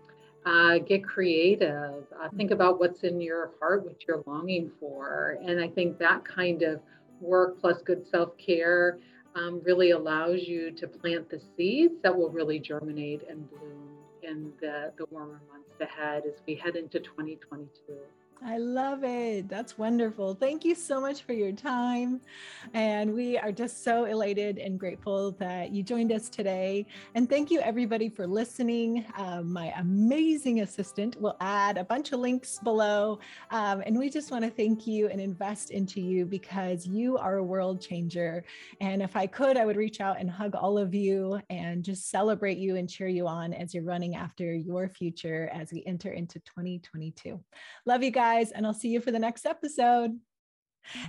uh, 0.46 0.78
get 0.78 1.04
creative, 1.04 2.04
uh, 2.20 2.28
think 2.36 2.50
about 2.50 2.80
what's 2.80 3.02
in 3.02 3.20
your 3.20 3.50
heart, 3.60 3.84
what 3.84 3.96
you're 4.06 4.22
longing 4.26 4.70
for. 4.80 5.38
And 5.44 5.60
I 5.60 5.68
think 5.68 5.98
that 5.98 6.24
kind 6.24 6.62
of 6.62 6.80
work 7.22 7.60
plus 7.60 7.80
good 7.84 8.04
self 8.10 8.36
care 8.38 8.98
um, 9.34 9.62
really 9.64 9.92
allows 9.92 10.40
you 10.42 10.70
to 10.72 10.86
plant 10.86 11.30
the 11.30 11.40
seeds 11.56 11.94
that 12.02 12.16
will 12.16 12.30
really 12.30 12.58
germinate 12.58 13.22
and 13.28 13.48
bloom 13.50 13.88
in 14.22 14.52
the, 14.60 14.92
the 14.98 15.06
warmer 15.10 15.40
months 15.50 15.80
ahead 15.80 16.24
as 16.26 16.34
we 16.46 16.54
head 16.54 16.76
into 16.76 17.00
2022. 17.00 17.68
I 18.44 18.58
love 18.58 19.04
it. 19.04 19.48
That's 19.48 19.78
wonderful. 19.78 20.34
Thank 20.34 20.64
you 20.64 20.74
so 20.74 21.00
much 21.00 21.22
for 21.22 21.32
your 21.32 21.52
time. 21.52 22.20
And 22.74 23.14
we 23.14 23.38
are 23.38 23.52
just 23.52 23.84
so 23.84 24.06
elated 24.06 24.58
and 24.58 24.80
grateful 24.80 25.30
that 25.32 25.70
you 25.70 25.84
joined 25.84 26.10
us 26.10 26.28
today. 26.28 26.86
And 27.14 27.30
thank 27.30 27.52
you, 27.52 27.60
everybody, 27.60 28.08
for 28.08 28.26
listening. 28.26 29.06
Um, 29.16 29.52
my 29.52 29.72
amazing 29.78 30.60
assistant 30.60 31.20
will 31.20 31.36
add 31.40 31.78
a 31.78 31.84
bunch 31.84 32.10
of 32.10 32.18
links 32.18 32.58
below. 32.58 33.20
Um, 33.52 33.80
and 33.86 33.96
we 33.96 34.10
just 34.10 34.32
want 34.32 34.44
to 34.44 34.50
thank 34.50 34.88
you 34.88 35.06
and 35.06 35.20
invest 35.20 35.70
into 35.70 36.00
you 36.00 36.26
because 36.26 36.84
you 36.84 37.18
are 37.18 37.36
a 37.36 37.44
world 37.44 37.80
changer. 37.80 38.42
And 38.80 39.02
if 39.02 39.14
I 39.14 39.28
could, 39.28 39.56
I 39.56 39.64
would 39.64 39.76
reach 39.76 40.00
out 40.00 40.18
and 40.18 40.28
hug 40.28 40.56
all 40.56 40.78
of 40.78 40.94
you 40.94 41.40
and 41.48 41.84
just 41.84 42.10
celebrate 42.10 42.58
you 42.58 42.74
and 42.74 42.90
cheer 42.90 43.08
you 43.08 43.28
on 43.28 43.52
as 43.52 43.72
you're 43.72 43.84
running 43.84 44.16
after 44.16 44.52
your 44.52 44.88
future 44.88 45.48
as 45.54 45.72
we 45.72 45.84
enter 45.86 46.10
into 46.10 46.40
2022. 46.40 47.38
Love 47.86 48.02
you 48.02 48.10
guys 48.10 48.31
guys, 48.32 48.50
and 48.52 48.66
I'll 48.66 48.74
see 48.74 48.88
you 48.88 49.00
for 49.00 49.10
the 49.10 49.18
next 49.18 49.46
episode. 49.46 50.18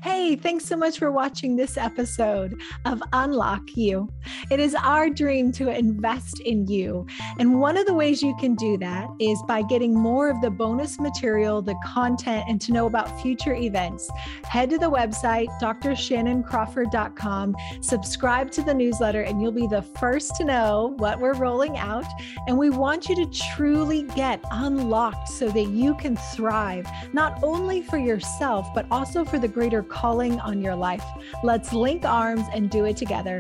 Hey, 0.02 0.36
thanks 0.36 0.66
so 0.66 0.78
much 0.78 1.00
for 1.00 1.12
watching 1.12 1.56
this 1.56 1.78
episode 1.78 2.62
of 2.86 3.02
Unlock 3.12 3.76
You. 3.76 4.08
It 4.52 4.60
is 4.60 4.76
our 4.76 5.10
dream 5.10 5.52
to 5.54 5.70
invest 5.70 6.40
in 6.42 6.68
you. 6.68 7.08
And 7.40 7.60
one 7.60 7.76
of 7.78 7.86
the 7.86 7.94
ways 7.94 8.22
you 8.22 8.36
can 8.40 8.56
do 8.56 8.78
that 8.78 9.08
is 9.20 9.42
by 9.48 9.64
getting 9.64 9.94
more 9.94 10.30
of 10.30 10.42
the 10.42 10.50
bonus 10.52 11.00
material, 11.00 11.62
the 11.62 11.76
content, 11.84 12.46
and 12.48 12.62
to 12.62 12.72
know 12.72 12.86
about 12.86 13.22
future 13.22 13.56
events. 13.56 14.10
Head 14.44 14.70
to 14.70 14.78
the 14.78 14.90
website, 14.90 15.48
drshannancrawford.com, 15.60 17.56
subscribe 17.82 18.52
to 18.52 18.62
the 18.62 18.74
newsletter, 18.74 19.24
and 19.24 19.42
you'll 19.42 19.52
be 19.52 19.68
the 19.68 19.82
first 19.82 20.36
to 20.36 20.46
know 20.46 20.94
what 20.98 21.20
we're 21.20 21.34
rolling 21.34 21.78
out. 21.78 22.06
And 22.48 22.58
we 22.58 22.70
want 22.70 23.10
you 23.10 23.16
to 23.16 23.26
truly 23.56 24.04
get 24.16 24.40
unlocked 24.52 25.30
so 25.30 25.50
that 25.50 25.70
you 25.70 25.96
can 25.96 26.16
thrive, 26.16 26.88
not 27.12 27.44
only 27.44 27.82
for 27.82 27.98
yourself, 27.98 28.68
but 28.74 28.86
also 28.92 29.26
for 29.26 29.40
the 29.40 29.48
greater 29.64 29.82
calling 29.82 30.42
on 30.42 30.62
your 30.62 30.76
life. 30.76 31.06
Let's 31.42 31.72
link 31.72 32.04
arms 32.04 32.46
and 32.54 32.70
do 32.70 32.84
it 32.84 32.98
together. 32.98 33.40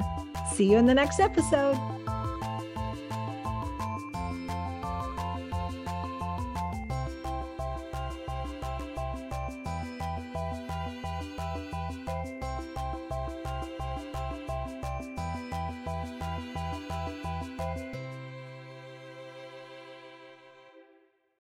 See 0.53 0.71
you 0.71 0.77
in 0.77 0.85
the 0.85 0.93
next 0.93 1.19
episode. 1.19 1.77